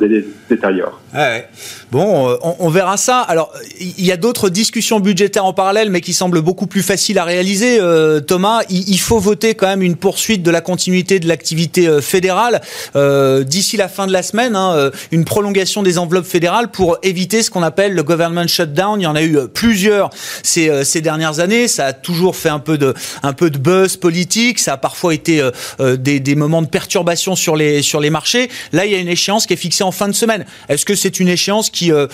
détériore. 0.48 1.00
Ouais. 1.14 1.48
Bon, 1.90 2.30
euh, 2.30 2.36
on, 2.58 2.68
verra 2.68 2.96
ça. 2.96 3.20
Alors, 3.20 3.52
il 3.80 4.04
y 4.04 4.12
a 4.12 4.16
d'autres 4.16 4.48
discussions 4.48 4.98
budgétaires 4.98 5.44
en 5.44 5.52
parallèle, 5.52 5.90
mais 5.90 6.00
qui 6.00 6.12
semblent 6.12 6.40
beaucoup 6.40 6.66
plus 6.66 6.82
faciles 6.82 7.18
à 7.18 7.24
réaliser. 7.24 7.78
Thomas, 8.26 8.62
il, 8.70 8.98
faut 8.98 9.18
voter 9.18 9.54
quand 9.54 9.66
même 9.66 9.82
une 9.82 9.96
poursuite 9.96 10.42
de 10.42 10.50
la 10.50 10.60
continuité 10.60 11.20
de 11.20 11.28
l'activité 11.28 12.00
fédérale 12.00 12.60
d'ici 12.94 13.76
la 13.76 13.88
fin 13.88 14.06
de 14.06 14.12
la 14.12 14.22
semaine, 14.22 14.56
hein, 14.56 14.90
une 15.10 15.24
prolongation 15.24 15.82
des 15.82 15.98
enveloppes 15.98 16.24
fédérales 16.24 16.70
pour 16.70 16.96
éviter 17.02 17.42
ce 17.42 17.50
qu'on 17.50 17.62
appelle 17.62 17.94
le 17.94 18.02
government 18.02 18.48
shutdown. 18.48 19.00
Il 19.00 19.04
y 19.04 19.06
en 19.06 19.14
a 19.14 19.22
eu 19.22 19.36
plusieurs 19.52 20.10
ces, 20.42 20.84
ces 20.84 21.00
dernières 21.00 21.40
années. 21.40 21.68
Ça 21.68 21.86
a 21.86 21.92
toujours 21.92 22.36
fait 22.36 22.48
un 22.48 22.58
peu 22.58 22.78
de 22.78 23.58
buzz 23.58 23.96
politique. 23.96 24.58
Ça 24.58 24.74
a 24.74 24.76
parfois 24.76 25.14
été 25.14 25.40
euh, 25.40 25.50
euh, 25.80 25.96
des, 25.96 26.34
moments 26.34 26.62
de 26.62 26.68
perturbation 26.68 27.34
sur 27.34 27.56
les, 27.56 28.10
marchés. 28.10 28.48
Là, 28.72 28.84
il 28.86 28.92
y 28.92 28.94
a 28.94 28.98
une 28.98 29.08
échéance 29.08 29.46
qui 29.46 29.54
est 29.54 29.56
fixée 29.56 29.84
en 29.84 29.92
fin 29.92 30.08
de 30.08 30.12
semaine. 30.12 30.44
Est-ce 30.68 30.84
que 30.84 30.94
c'est 30.94 31.20
une 31.20 31.28
échéance 31.28 31.70
qui, 31.70 31.92
euh, 31.92 32.06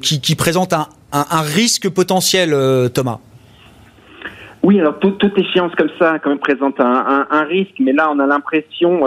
qui, 0.00 0.34
présente 0.34 0.72
un, 0.72 0.86
risque 1.42 1.88
potentiel, 1.88 2.56
Thomas? 2.92 3.18
Oui, 4.62 4.80
alors 4.80 4.98
toute, 4.98 5.22
échéance 5.36 5.74
comme 5.76 5.90
ça 5.98 6.18
quand 6.18 6.30
même 6.30 6.38
présente 6.38 6.80
un, 6.80 7.44
risque, 7.44 7.74
mais 7.78 7.92
là 7.92 8.10
on 8.10 8.18
a 8.18 8.26
l'impression, 8.26 9.02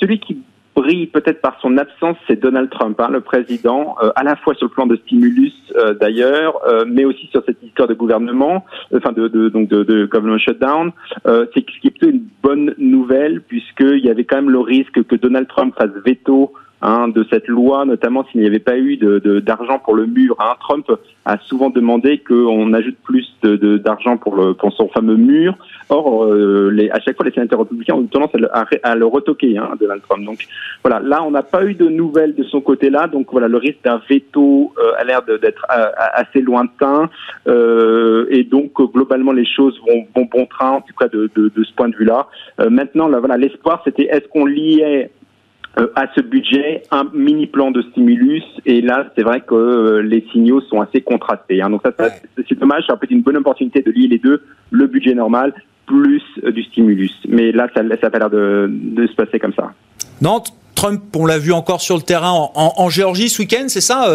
celui 0.00 0.18
qui 0.18 0.38
brille 0.78 1.08
peut-être 1.08 1.40
par 1.40 1.58
son 1.60 1.76
absence, 1.76 2.16
c'est 2.28 2.38
Donald 2.38 2.70
Trump, 2.70 3.00
hein, 3.00 3.08
le 3.10 3.20
président, 3.20 3.96
euh, 4.00 4.10
à 4.14 4.22
la 4.22 4.36
fois 4.36 4.54
sur 4.54 4.66
le 4.66 4.72
plan 4.72 4.86
de 4.86 4.94
stimulus 4.96 5.52
euh, 5.74 5.94
d'ailleurs, 5.94 6.52
euh, 6.68 6.84
mais 6.86 7.04
aussi 7.04 7.26
sur 7.32 7.42
cette 7.44 7.60
histoire 7.64 7.88
de 7.88 7.94
gouvernement, 7.94 8.64
enfin 8.94 9.10
de, 9.12 9.26
de, 9.26 9.48
donc 9.48 9.68
de, 9.68 9.82
de 9.82 10.08
shutdown. 10.38 10.92
c'est 11.24 11.64
ce 11.74 11.80
qui 11.80 11.88
est 11.88 11.90
plutôt 11.90 12.10
une 12.10 12.26
bonne 12.42 12.74
nouvelle 12.78 13.40
puisqu'il 13.40 14.04
y 14.04 14.10
avait 14.10 14.24
quand 14.24 14.36
même 14.36 14.50
le 14.50 14.60
risque 14.60 15.02
que 15.02 15.16
Donald 15.16 15.48
Trump 15.48 15.74
fasse 15.76 15.90
veto 16.06 16.52
Hein, 16.80 17.08
de 17.08 17.26
cette 17.28 17.48
loi, 17.48 17.84
notamment 17.84 18.24
s'il 18.26 18.40
n'y 18.40 18.46
avait 18.46 18.60
pas 18.60 18.78
eu 18.78 18.96
d'argent 18.96 19.80
pour 19.80 19.96
le 19.96 20.06
mur. 20.06 20.36
Hein. 20.38 20.54
Trump 20.60 20.86
a 21.24 21.36
souvent 21.38 21.70
demandé 21.70 22.18
qu'on 22.18 22.72
ajoute 22.72 22.96
plus 23.02 23.28
d'argent 23.42 24.16
pour, 24.16 24.36
son 24.76 24.88
fameux 24.88 25.16
mur. 25.16 25.56
Or, 25.88 26.24
euh, 26.24 26.88
à 26.92 27.00
chaque 27.00 27.16
fois, 27.16 27.26
les 27.26 27.32
sénateurs 27.32 27.60
républicains 27.60 27.94
ont 27.94 28.04
tendance 28.04 28.32
à 28.34 28.38
le, 28.38 28.48
à, 28.84 28.94
le 28.94 29.06
retoquer, 29.06 29.58
hein, 29.58 29.70
Donald 29.80 30.02
Trump. 30.08 30.24
Donc 30.24 30.46
voilà, 30.84 31.00
là, 31.00 31.24
on 31.24 31.32
n'a 31.32 31.42
pas 31.42 31.64
eu 31.64 31.74
de 31.74 31.88
nouvelles 31.88 32.36
de 32.36 32.44
son 32.44 32.60
côté-là. 32.60 33.08
Donc 33.08 33.26
voilà, 33.32 33.48
le 33.48 33.56
risque 33.56 33.82
d'un 33.82 34.00
veto 34.08 34.72
euh, 34.78 34.92
a 34.98 35.02
l'air 35.02 35.22
d'être 35.22 35.66
euh, 35.76 35.90
assez 36.14 36.40
lointain. 36.40 37.10
et 37.48 38.44
donc, 38.44 38.70
globalement, 38.92 39.32
les 39.32 39.46
choses 39.46 39.80
vont, 39.88 40.06
bon 40.14 40.46
train, 40.46 40.70
en 40.70 40.80
tout 40.82 40.94
cas 40.96 41.08
de, 41.08 41.28
de, 41.34 41.64
ce 41.64 41.74
point 41.74 41.88
de 41.88 41.96
vue-là. 41.96 42.28
maintenant, 42.70 43.08
là, 43.08 43.18
voilà, 43.18 43.36
l'espoir, 43.36 43.82
c'était 43.84 44.04
est-ce 44.04 44.28
qu'on 44.28 44.46
liait 44.46 45.10
euh, 45.16 45.17
à 45.94 46.06
ce 46.14 46.20
budget 46.20 46.82
un 46.90 47.04
mini 47.12 47.46
plan 47.46 47.70
de 47.70 47.82
stimulus. 47.82 48.44
Et 48.66 48.80
là 48.80 49.06
c'est 49.16 49.22
vrai 49.22 49.40
que 49.40 49.54
euh, 49.54 50.02
les 50.02 50.26
signaux 50.32 50.60
sont 50.62 50.80
assez 50.80 51.00
contrastés 51.00 51.62
hein. 51.62 51.70
donc 51.70 51.82
ça, 51.84 51.92
c'est 52.36 52.58
dommage. 52.58 52.84
C'est 52.88 52.98
peut-être 52.98 53.10
une 53.10 53.22
bonne 53.22 53.36
opportunité 53.36 53.82
de 53.82 53.90
lier 53.90 54.08
les 54.08 54.18
deux. 54.18 54.42
Le 54.70 54.86
budget 54.86 55.14
normal 55.14 55.54
plus 55.86 56.22
euh, 56.44 56.52
du 56.52 56.62
stimulus. 56.64 57.14
Mais 57.28 57.52
là 57.52 57.68
ça 57.74 57.82
ça 58.00 58.06
a 58.06 58.10
pas 58.10 58.18
l'air 58.18 58.30
de, 58.30 58.68
de 58.70 59.06
se 59.06 59.14
passer 59.14 59.38
comme 59.38 59.54
ça. 59.54 59.72
Non 60.20 60.42
Trump, 60.78 61.02
on 61.16 61.26
l'a 61.26 61.38
vu 61.38 61.52
encore 61.52 61.80
sur 61.80 61.96
le 61.96 62.02
terrain 62.02 62.50
en, 62.54 62.88
Géorgie 62.88 63.28
ce 63.28 63.40
week-end, 63.40 63.64
c'est 63.66 63.80
ça, 63.80 64.08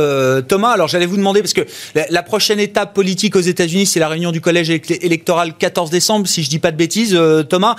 Thomas? 0.48 0.70
Alors 0.70 0.88
j'allais 0.88 1.06
vous 1.06 1.18
demander, 1.18 1.42
parce 1.42 1.52
que 1.52 1.68
la, 1.94 2.24
prochaine 2.24 2.58
étape 2.58 2.94
politique 2.94 3.36
aux 3.36 3.42
États-Unis, 3.42 3.86
c'est 3.86 4.00
la 4.00 4.08
réunion 4.08 4.32
du 4.32 4.40
collège 4.40 4.70
électoral 4.70 5.58
14 5.58 5.90
décembre, 5.90 6.26
si 6.26 6.42
je 6.42 6.50
dis 6.50 6.60
pas 6.60 6.72
de 6.72 6.78
bêtises, 6.78 7.20
Thomas. 7.50 7.76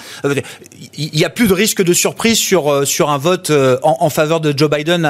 Il 0.99 1.11
n'y 1.15 1.25
a 1.25 1.31
plus 1.31 1.47
de 1.47 1.55
risque 1.55 1.83
de 1.83 1.95
surprise 1.95 2.37
sur, 2.37 2.87
sur 2.87 3.09
un 3.09 3.17
vote 3.17 3.51
en, 3.83 4.11
faveur 4.11 4.41
de 4.41 4.53
Joe 4.55 4.69
Biden 4.69 5.07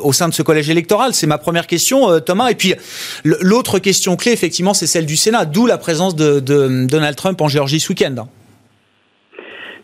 au 0.00 0.12
sein 0.12 0.28
de 0.28 0.34
ce 0.34 0.42
collège 0.42 0.70
électoral? 0.70 1.12
C'est 1.12 1.26
ma 1.26 1.38
première 1.38 1.66
question, 1.66 2.20
Thomas. 2.20 2.50
Et 2.50 2.54
puis 2.54 2.74
l'autre 3.24 3.80
question 3.80 4.14
clé, 4.14 4.30
effectivement, 4.30 4.74
c'est 4.74 4.86
celle 4.86 5.06
du 5.06 5.16
Sénat, 5.16 5.44
d'où 5.44 5.66
la 5.66 5.76
présence 5.76 6.14
de, 6.14 6.38
Donald 6.38 7.16
Trump 7.16 7.40
en 7.40 7.48
Géorgie 7.48 7.80
ce 7.80 7.88
week-end. 7.88 8.28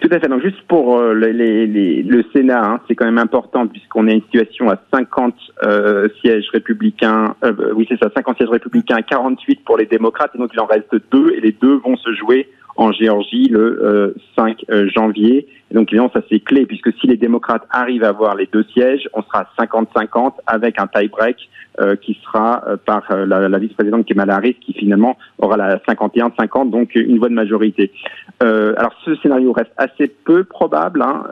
Tout 0.00 0.08
à 0.12 0.18
fait. 0.18 0.28
Donc 0.28 0.42
juste 0.42 0.62
pour 0.66 0.98
euh, 0.98 1.12
le 1.12 2.24
Sénat, 2.34 2.64
hein, 2.64 2.80
c'est 2.88 2.94
quand 2.94 3.04
même 3.04 3.18
important 3.18 3.66
puisqu'on 3.66 4.08
est 4.08 4.14
une 4.14 4.22
situation 4.22 4.70
à 4.70 4.78
50 4.92 5.34
euh, 5.62 6.08
sièges 6.20 6.48
républicains. 6.52 7.34
Euh, 7.44 7.72
oui, 7.74 7.86
c'est 7.88 7.98
ça, 7.98 8.10
50 8.14 8.38
sièges 8.38 8.48
républicains, 8.48 9.02
48 9.02 9.62
pour 9.64 9.76
les 9.76 9.84
démocrates, 9.84 10.30
et 10.34 10.38
donc 10.38 10.50
il 10.54 10.60
en 10.60 10.66
reste 10.66 10.94
deux, 11.12 11.32
et 11.36 11.40
les 11.40 11.52
deux 11.52 11.76
vont 11.76 11.96
se 11.96 12.14
jouer 12.14 12.48
en 12.76 12.92
Géorgie 12.92 13.48
le 13.50 14.14
5 14.36 14.64
janvier. 14.94 15.46
Et 15.70 15.74
donc 15.74 15.88
évidemment, 15.92 16.10
ça 16.14 16.22
c'est 16.30 16.40
clé 16.40 16.64
puisque 16.64 16.92
si 16.98 17.06
les 17.06 17.18
démocrates 17.18 17.66
arrivent 17.70 18.04
à 18.04 18.08
avoir 18.08 18.36
les 18.36 18.48
deux 18.50 18.64
sièges, 18.72 19.06
on 19.12 19.22
sera 19.22 19.50
50-50 19.58 20.32
avec 20.46 20.80
un 20.80 20.86
tie-break 20.86 21.36
euh, 21.36 21.59
qui 22.00 22.18
sera 22.24 22.62
euh, 22.66 22.76
par 22.76 23.02
euh, 23.10 23.26
la, 23.26 23.48
la 23.48 23.58
vice-présidente 23.58 24.06
Kamala 24.06 24.36
Harris 24.36 24.54
qui 24.54 24.72
finalement 24.72 25.16
aura 25.38 25.56
la 25.56 25.76
51-50, 25.78 26.70
donc 26.70 26.94
une 26.94 27.18
voix 27.18 27.28
de 27.28 27.34
majorité. 27.34 27.92
alors 28.40 28.92
ce 29.04 29.14
scénario 29.16 29.52
reste 29.52 29.72
assez 29.76 30.08
peu 30.08 30.44
probable, 30.44 31.02
hein, 31.02 31.24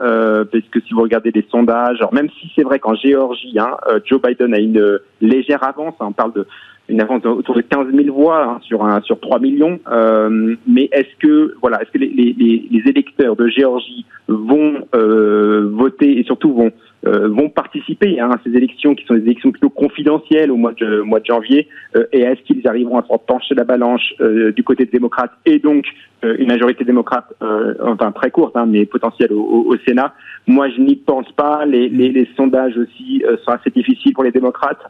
puisque 0.51 0.81
si 0.85 0.93
vous 0.93 1.01
regardez 1.01 1.31
les 1.31 1.45
sondages, 1.51 1.97
alors 1.99 2.13
même 2.13 2.29
si 2.39 2.51
c'est 2.55 2.63
vrai 2.63 2.79
qu'en 2.79 2.95
Géorgie, 2.95 3.57
hein, 3.59 3.75
Joe 4.05 4.21
Biden 4.21 4.53
a 4.53 4.59
une 4.59 4.99
légère 5.21 5.63
avance, 5.63 5.95
hein, 5.99 6.07
on 6.09 6.11
parle 6.13 6.33
de 6.33 6.47
une 6.89 7.01
avance 7.01 7.23
autour 7.25 7.55
de 7.55 7.61
15 7.61 7.93
000 7.93 8.13
voix 8.13 8.43
hein, 8.43 8.59
sur 8.63 8.83
un, 8.83 9.01
sur 9.01 9.19
3 9.19 9.39
millions. 9.39 9.79
Euh, 9.91 10.55
mais 10.67 10.89
est-ce 10.91 11.15
que 11.19 11.55
voilà, 11.61 11.81
est-ce 11.81 11.91
que 11.91 11.99
les, 11.99 12.09
les, 12.09 12.67
les, 12.69 12.89
électeurs 12.89 13.35
de 13.35 13.47
Géorgie 13.47 14.05
vont 14.27 14.87
euh, 14.95 15.69
voter 15.71 16.19
et 16.19 16.23
surtout 16.23 16.53
vont 16.53 16.71
euh, 17.07 17.29
vont 17.29 17.49
participer 17.49 18.19
hein, 18.19 18.29
à 18.31 18.39
ces 18.43 18.53
élections 18.55 18.93
qui 18.93 19.05
sont 19.05 19.13
des 19.13 19.21
élections 19.21 19.51
plutôt 19.51 19.69
confidentielles 19.69 20.51
au 20.51 20.57
mois 20.57 20.73
de, 20.73 20.99
mois 20.99 21.21
de 21.21 21.25
janvier 21.25 21.69
euh, 21.95 22.05
et 22.11 22.19
est-ce 22.19 22.41
qu'ils 22.41 22.67
arriveront 22.67 22.97
à 22.97 23.03
pencher 23.03 23.55
la 23.55 23.63
balance 23.63 24.01
euh, 24.19 24.51
du 24.51 24.63
côté 24.63 24.83
des 24.83 24.91
démocrates 24.91 25.31
et 25.45 25.59
donc 25.59 25.85
une 26.21 26.47
majorité 26.47 26.83
démocrate 26.83 27.33
enfin 27.81 28.11
très 28.11 28.29
courte 28.29 28.57
hein, 28.57 28.65
mais 28.65 28.85
potentielle 28.85 29.31
au, 29.31 29.67
au, 29.67 29.77
Sénat? 29.87 30.13
Moi 30.47 30.67
je 30.69 30.81
n'y 30.81 30.97
pense 30.97 31.31
pas. 31.31 31.65
Les, 31.65 31.87
les, 31.87 32.11
les 32.11 32.27
sondages 32.35 32.77
aussi 32.77 33.23
sont 33.45 33.51
assez 33.51 33.69
difficiles 33.69 34.11
pour 34.11 34.25
les 34.25 34.31
démocrates 34.31 34.81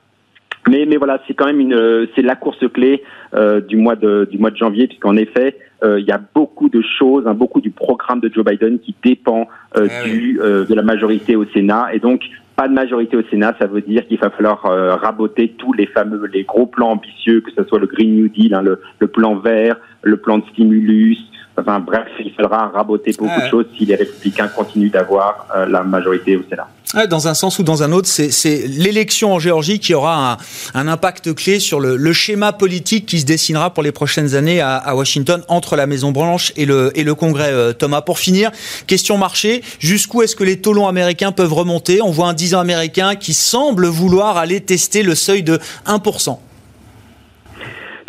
mais, 0.68 0.86
mais 0.86 0.98
voilà, 0.98 1.22
c'est 1.28 1.34
quand 1.34 1.46
même 1.46 1.60
une, 1.60 2.08
c'est 2.16 2.22
la 2.22 2.36
course 2.36 2.64
clé 2.74 3.04
euh, 3.34 3.62
du 3.62 3.78
mois 3.78 3.96
de 3.96 4.28
du 4.30 4.38
mois 4.38 4.52
de 4.52 4.58
janvier, 4.58 4.88
puisqu'en 4.88 5.16
effet, 5.16 5.58
euh, 5.84 6.00
il 6.00 6.06
y 6.06 6.12
a 6.12 6.22
beaucoup 6.34 6.70
de 6.70 6.82
choses, 6.98 7.26
hein, 7.28 7.34
beaucoup 7.34 7.62
du 7.62 7.70
programme 7.70 8.20
de 8.20 8.32
Joe 8.34 8.44
Biden 8.44 8.80
qui 8.80 8.96
dépend 9.04 9.48
euh, 9.78 9.88
ah 9.90 10.04
du 10.04 10.40
euh, 10.42 10.66
de 10.66 10.74
la 10.74 10.82
majorité 10.84 11.36
au 11.36 11.46
Sénat, 11.46 11.90
et 11.94 12.00
donc 12.00 12.22
pas 12.56 12.68
de 12.68 12.74
majorité 12.74 13.16
au 13.16 13.24
Sénat, 13.32 13.56
ça 13.58 13.68
veut 13.68 13.82
dire 13.82 14.06
qu'il 14.06 14.20
va 14.20 14.30
falloir 14.30 14.66
euh, 14.66 14.96
raboter 14.96 15.56
tous 15.58 15.72
les 15.72 15.86
fameux, 15.86 16.26
les 16.26 16.44
gros 16.44 16.66
plans 16.66 16.90
ambitieux, 16.90 17.40
que 17.40 17.52
ce 17.56 17.64
soit 17.64 17.80
le 17.80 17.88
Green 17.88 18.16
New 18.16 18.28
Deal, 18.28 18.54
hein, 18.54 18.62
le, 18.62 18.82
le 19.00 19.08
plan 19.08 19.36
vert, 19.36 19.78
le 20.04 20.18
plan 20.18 20.40
de 20.40 20.44
stimulus, 20.52 21.20
Enfin 21.60 21.80
bref, 21.80 22.08
il 22.20 22.32
faudra 22.34 22.68
raboter 22.68 23.12
beaucoup 23.18 23.42
de 23.42 23.48
choses 23.48 23.66
si 23.78 23.86
les 23.86 23.96
républicains 23.96 24.48
continuent 24.48 24.92
d'avoir 24.92 25.48
euh, 25.56 25.66
la 25.66 25.84
majorité 25.84 26.38
au 26.38 26.44
Sénat. 26.50 26.68
Dans 27.08 27.28
un 27.28 27.36
sens 27.36 27.60
ou 27.60 27.64
dans 27.64 27.84
un 27.84 27.92
autre, 27.92 28.08
c'est 28.08 28.68
l'élection 28.68 29.34
en 29.34 29.40
Géorgie 29.40 29.80
qui 29.80 29.94
aura 29.94 30.40
un, 30.74 30.88
impact 30.88 31.36
clé 31.36 31.60
sur 31.60 31.80
le, 31.80 32.14
schéma 32.14 32.52
politique 32.52 33.06
qui 33.06 33.20
se 33.20 33.26
dessinera 33.26 33.72
pour 33.72 33.84
les 33.84 33.92
prochaines 33.92 34.34
années 34.34 34.60
à, 34.60 34.96
Washington 34.96 35.44
entre 35.50 35.76
la 35.76 35.86
Maison 35.86 36.12
Blanche 36.12 36.52
et 36.56 36.66
le, 36.66 37.14
Congrès. 37.14 37.52
Euh, 37.52 37.74
Thomas, 37.74 38.02
pour 38.02 38.18
finir, 38.18 38.52
question 38.88 39.20
marché, 39.20 39.62
jusqu'où 39.80 40.24
est-ce 40.24 40.36
que 40.36 40.44
les 40.44 40.62
taux 40.62 40.74
longs 40.74 40.88
américains 40.88 41.32
peuvent 41.32 41.54
remonter? 41.54 42.02
On 42.02 42.10
voit 42.10 42.28
un 42.28 42.34
10 42.34 42.56
ans 42.56 42.60
américain 42.60 43.16
qui 43.16 43.36
semble 43.36 43.86
vouloir 43.86 44.38
aller 44.38 44.60
tester 44.60 45.04
le 45.04 45.14
seuil 45.14 45.44
de 45.44 45.60
1%. 45.86 46.40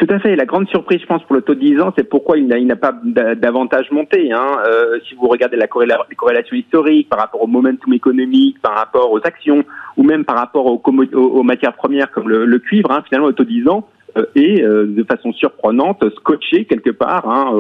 Tout 0.00 0.14
à 0.14 0.18
fait. 0.18 0.34
La 0.34 0.46
grande 0.46 0.66
surprise, 0.68 0.98
je 1.02 1.06
pense, 1.06 1.22
pour 1.24 1.36
le 1.36 1.42
taux 1.42 1.54
de 1.54 1.60
10 1.60 1.78
ans, 1.82 1.92
c'est 1.94 2.08
pourquoi 2.08 2.38
il 2.38 2.46
n'a 2.46 2.76
pas 2.76 2.98
davantage 3.36 3.90
monté. 3.90 4.32
Hein. 4.32 4.56
Euh, 4.66 4.98
si 5.06 5.14
vous 5.14 5.28
regardez 5.28 5.58
la 5.58 5.66
corrélation 5.66 6.56
historique 6.56 7.10
par 7.10 7.18
rapport 7.18 7.42
au 7.42 7.46
momentum 7.46 7.92
économique, 7.92 8.62
par 8.62 8.74
rapport 8.76 9.12
aux 9.12 9.18
actions, 9.18 9.62
ou 9.98 10.02
même 10.02 10.24
par 10.24 10.36
rapport 10.36 10.64
aux, 10.64 11.42
matières 11.42 11.74
premières 11.74 12.10
comme 12.10 12.30
le, 12.30 12.58
cuivre, 12.60 12.90
hein, 12.90 13.02
finalement, 13.06 13.28
le 13.28 13.34
taux 13.34 13.44
de 13.44 13.50
10 13.50 13.68
ans 13.68 13.86
euh, 14.16 14.26
est 14.34 14.62
euh, 14.62 14.86
de 14.86 15.04
façon 15.04 15.32
surprenante 15.32 16.02
scotché 16.16 16.64
quelque 16.64 16.90
part 16.90 17.28
hein, 17.28 17.52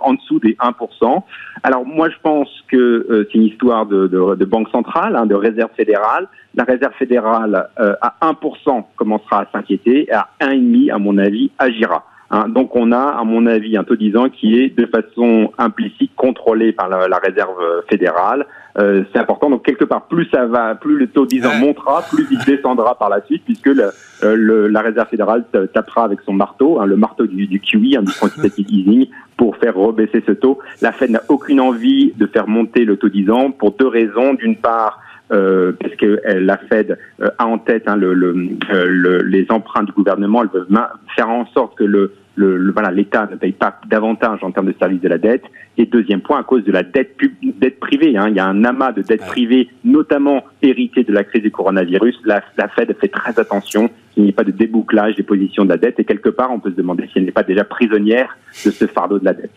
en 0.00 0.14
dessous 0.14 0.38
des 0.40 0.54
1%. 0.54 1.22
Alors 1.62 1.84
moi, 1.86 2.08
je 2.10 2.16
pense 2.22 2.48
que 2.68 3.26
c'est 3.30 3.38
une 3.38 3.44
histoire 3.44 3.86
de, 3.86 4.06
de, 4.06 4.34
de 4.34 4.44
banque 4.44 4.68
centrale, 4.70 5.16
hein, 5.16 5.26
de 5.26 5.34
réserve 5.34 5.70
fédérale 5.76 6.28
la 6.56 6.64
réserve 6.64 6.94
fédérale 6.94 7.68
euh, 7.78 7.94
à 8.00 8.14
1% 8.22 8.84
commencera 8.96 9.42
à 9.42 9.46
s'inquiéter 9.52 10.08
et 10.08 10.12
à 10.12 10.28
1,5% 10.40 10.92
à 10.92 10.98
mon 10.98 11.18
avis 11.18 11.50
agira. 11.58 12.04
Hein, 12.30 12.48
donc 12.48 12.74
on 12.74 12.90
a, 12.90 12.98
à 12.98 13.22
mon 13.24 13.46
avis, 13.46 13.76
un 13.76 13.84
taux 13.84 13.94
10 13.94 14.16
ans 14.16 14.28
qui 14.28 14.58
est 14.58 14.76
de 14.76 14.86
façon 14.86 15.52
implicite 15.58 16.10
contrôlé 16.16 16.72
par 16.72 16.88
la, 16.88 17.18
réserve 17.18 17.56
fédérale. 17.88 18.46
Euh, 18.78 19.04
c'est 19.12 19.18
important. 19.18 19.48
Donc 19.50 19.64
quelque 19.64 19.84
part, 19.84 20.06
plus 20.06 20.26
ça 20.30 20.46
va, 20.46 20.74
plus 20.74 20.98
le 20.98 21.06
taux 21.06 21.26
10 21.26 21.46
ans 21.46 21.54
montera, 21.58 22.02
plus 22.10 22.26
il 22.30 22.38
descendra 22.44 22.96
par 22.98 23.08
la 23.08 23.22
suite, 23.22 23.42
puisque 23.44 23.66
le, 23.66 23.90
euh, 24.22 24.34
le, 24.36 24.68
la 24.68 24.80
réserve 24.80 25.08
fédérale 25.08 25.44
tapera 25.72 26.04
avec 26.04 26.20
son 26.26 26.34
marteau, 26.34 26.80
hein, 26.80 26.86
le 26.86 26.96
marteau 26.96 27.26
du, 27.26 27.46
du 27.46 27.60
QE, 27.60 27.96
hein, 27.96 28.02
du 28.02 28.12
quantitative 28.12 28.66
easing, 28.70 29.06
pour 29.36 29.56
faire 29.56 29.74
rebaisser 29.74 30.22
ce 30.26 30.32
taux. 30.32 30.58
La 30.82 30.92
Fed 30.92 31.10
n'a 31.10 31.22
aucune 31.28 31.60
envie 31.60 32.12
de 32.16 32.26
faire 32.26 32.48
monter 32.48 32.84
le 32.84 32.96
taux 32.96 33.08
10 33.08 33.30
ans 33.30 33.50
pour 33.50 33.72
deux 33.72 33.88
raisons. 33.88 34.34
D'une 34.34 34.56
part, 34.56 35.00
euh, 35.32 35.72
parce 35.80 35.94
que 35.96 36.20
la 36.24 36.56
Fed 36.56 36.98
euh, 37.20 37.30
a 37.38 37.46
en 37.46 37.58
tête 37.58 37.84
hein, 37.86 37.96
le, 37.96 38.14
le, 38.14 38.28
euh, 38.70 38.86
le, 38.86 39.22
les 39.22 39.46
emprunts 39.50 39.82
du 39.82 39.90
gouvernement, 39.90 40.42
elle 40.42 40.50
veut 40.60 40.68
faire 41.16 41.28
en 41.28 41.46
sorte 41.46 41.76
que 41.76 41.84
le, 41.84 42.12
le, 42.36 42.70
voilà, 42.70 42.90
l'État 42.90 43.28
ne 43.30 43.36
paye 43.36 43.52
pas 43.52 43.80
davantage 43.88 44.44
en 44.44 44.52
termes 44.52 44.66
de 44.66 44.74
service 44.78 45.00
de 45.00 45.08
la 45.08 45.18
dette. 45.18 45.44
Et 45.78 45.86
deuxième 45.86 46.20
point, 46.20 46.38
à 46.38 46.42
cause 46.44 46.64
de 46.64 46.72
la 46.72 46.82
dette, 46.82 47.16
dette 47.42 47.80
privée. 47.80 48.16
Hein, 48.16 48.28
il 48.28 48.36
y 48.36 48.40
a 48.40 48.46
un 48.46 48.64
amas 48.64 48.92
de 48.92 49.02
dettes 49.02 49.26
privées, 49.26 49.68
notamment 49.84 50.44
héritées 50.62 51.04
de 51.04 51.12
la 51.12 51.24
crise 51.24 51.42
du 51.42 51.50
coronavirus. 51.50 52.20
La, 52.24 52.42
la 52.56 52.68
Fed 52.68 52.94
fait 53.00 53.08
très 53.08 53.38
attention 53.40 53.90
qu'il 54.16 54.24
n'y 54.24 54.30
ait 54.30 54.32
pas 54.32 54.44
de 54.44 54.50
débouclage 54.50 55.14
des 55.14 55.22
positions 55.22 55.64
de 55.64 55.68
la 55.68 55.76
dette. 55.76 56.00
Et 56.00 56.04
quelque 56.04 56.30
part, 56.30 56.50
on 56.50 56.58
peut 56.58 56.70
se 56.70 56.76
demander 56.76 57.04
si 57.12 57.18
elle 57.18 57.26
n'est 57.26 57.32
pas 57.32 57.42
déjà 57.42 57.64
prisonnière 57.64 58.38
de 58.64 58.70
ce 58.70 58.86
fardeau 58.86 59.18
de 59.18 59.24
la 59.26 59.34
dette. 59.34 59.50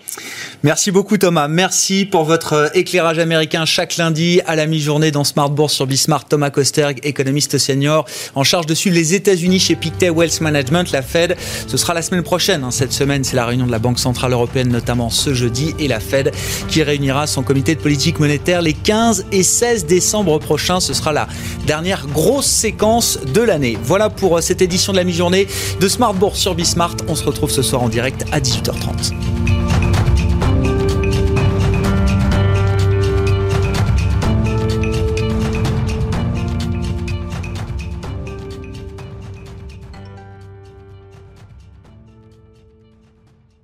Merci 0.64 0.92
beaucoup 0.92 1.18
Thomas. 1.18 1.48
Merci 1.48 2.06
pour 2.06 2.26
votre 2.26 2.54
euh, 2.54 2.68
éclairage 2.74 3.20
américain 3.20 3.64
chaque 3.64 3.96
lundi 3.96 4.42
à 4.46 4.58
la 4.58 4.68
mi-journée 4.68 5.12
dans 5.12 5.24
Smart 5.24 5.50
Bourse 5.50 5.74
sur 5.74 5.88
Bismart. 5.88 6.26
Thomas 6.26 6.50
Kosterg, 6.50 7.00
économiste 7.04 7.58
senior, 7.58 8.06
en 8.36 8.44
charge 8.44 8.66
de 8.66 8.74
suivre 8.74 8.98
les 8.98 9.14
États-Unis 9.14 9.60
chez 9.60 9.78
Pictet 9.78 10.10
Wealth 10.10 10.42
Management, 10.42 10.92
la 10.92 11.02
Fed. 11.02 11.38
Ce 11.40 11.78
sera 11.78 11.94
la 11.94 12.02
semaine 12.02 12.24
prochaine. 12.24 12.66
Hein. 12.66 12.72
Cette 12.72 12.92
semaine, 12.92 13.24
c'est 13.24 13.38
la 13.38 13.46
réunion 13.46 13.66
de 13.66 13.72
la 13.72 13.80
Banque 13.80 14.00
Centrale 14.00 14.34
Européenne, 14.34 14.68
notamment 14.68 15.10
ce 15.10 15.34
jeudi, 15.34 15.74
et 15.80 15.88
la 15.88 16.02
Fed 16.02 16.32
qui 16.68 16.84
réunira 16.84 17.28
son 17.28 17.44
comité 17.44 17.76
de 17.76 17.80
politique 17.80 18.20
monétaire 18.20 18.62
les 18.62 18.74
15 18.74 19.28
et 19.32 19.44
16 19.44 19.86
décembre 19.86 20.38
prochains. 20.40 20.82
Ce 20.82 20.94
sera 20.94 21.14
la 21.14 21.28
dernière 21.66 22.06
grosse 22.08 22.48
séquence 22.48 23.20
de 23.34 23.42
l'année. 23.42 23.78
Voilà 23.82 24.10
pour 24.10 24.38
euh, 24.38 24.42
cette 24.50 24.64
édition 24.64 24.94
de 24.94 24.98
la 24.98 25.04
mi-journée 25.04 25.48
de 25.80 25.88
Smart 25.88 26.16
Bourse 26.16 26.40
sur 26.40 26.56
Bismart. 26.56 26.96
On 27.08 27.14
se 27.14 27.24
retrouve 27.24 27.52
ce 27.52 27.62
soir 27.62 27.84
en 27.84 27.90
direct 27.90 28.26
à 28.32 28.40
18h30. 28.40 29.79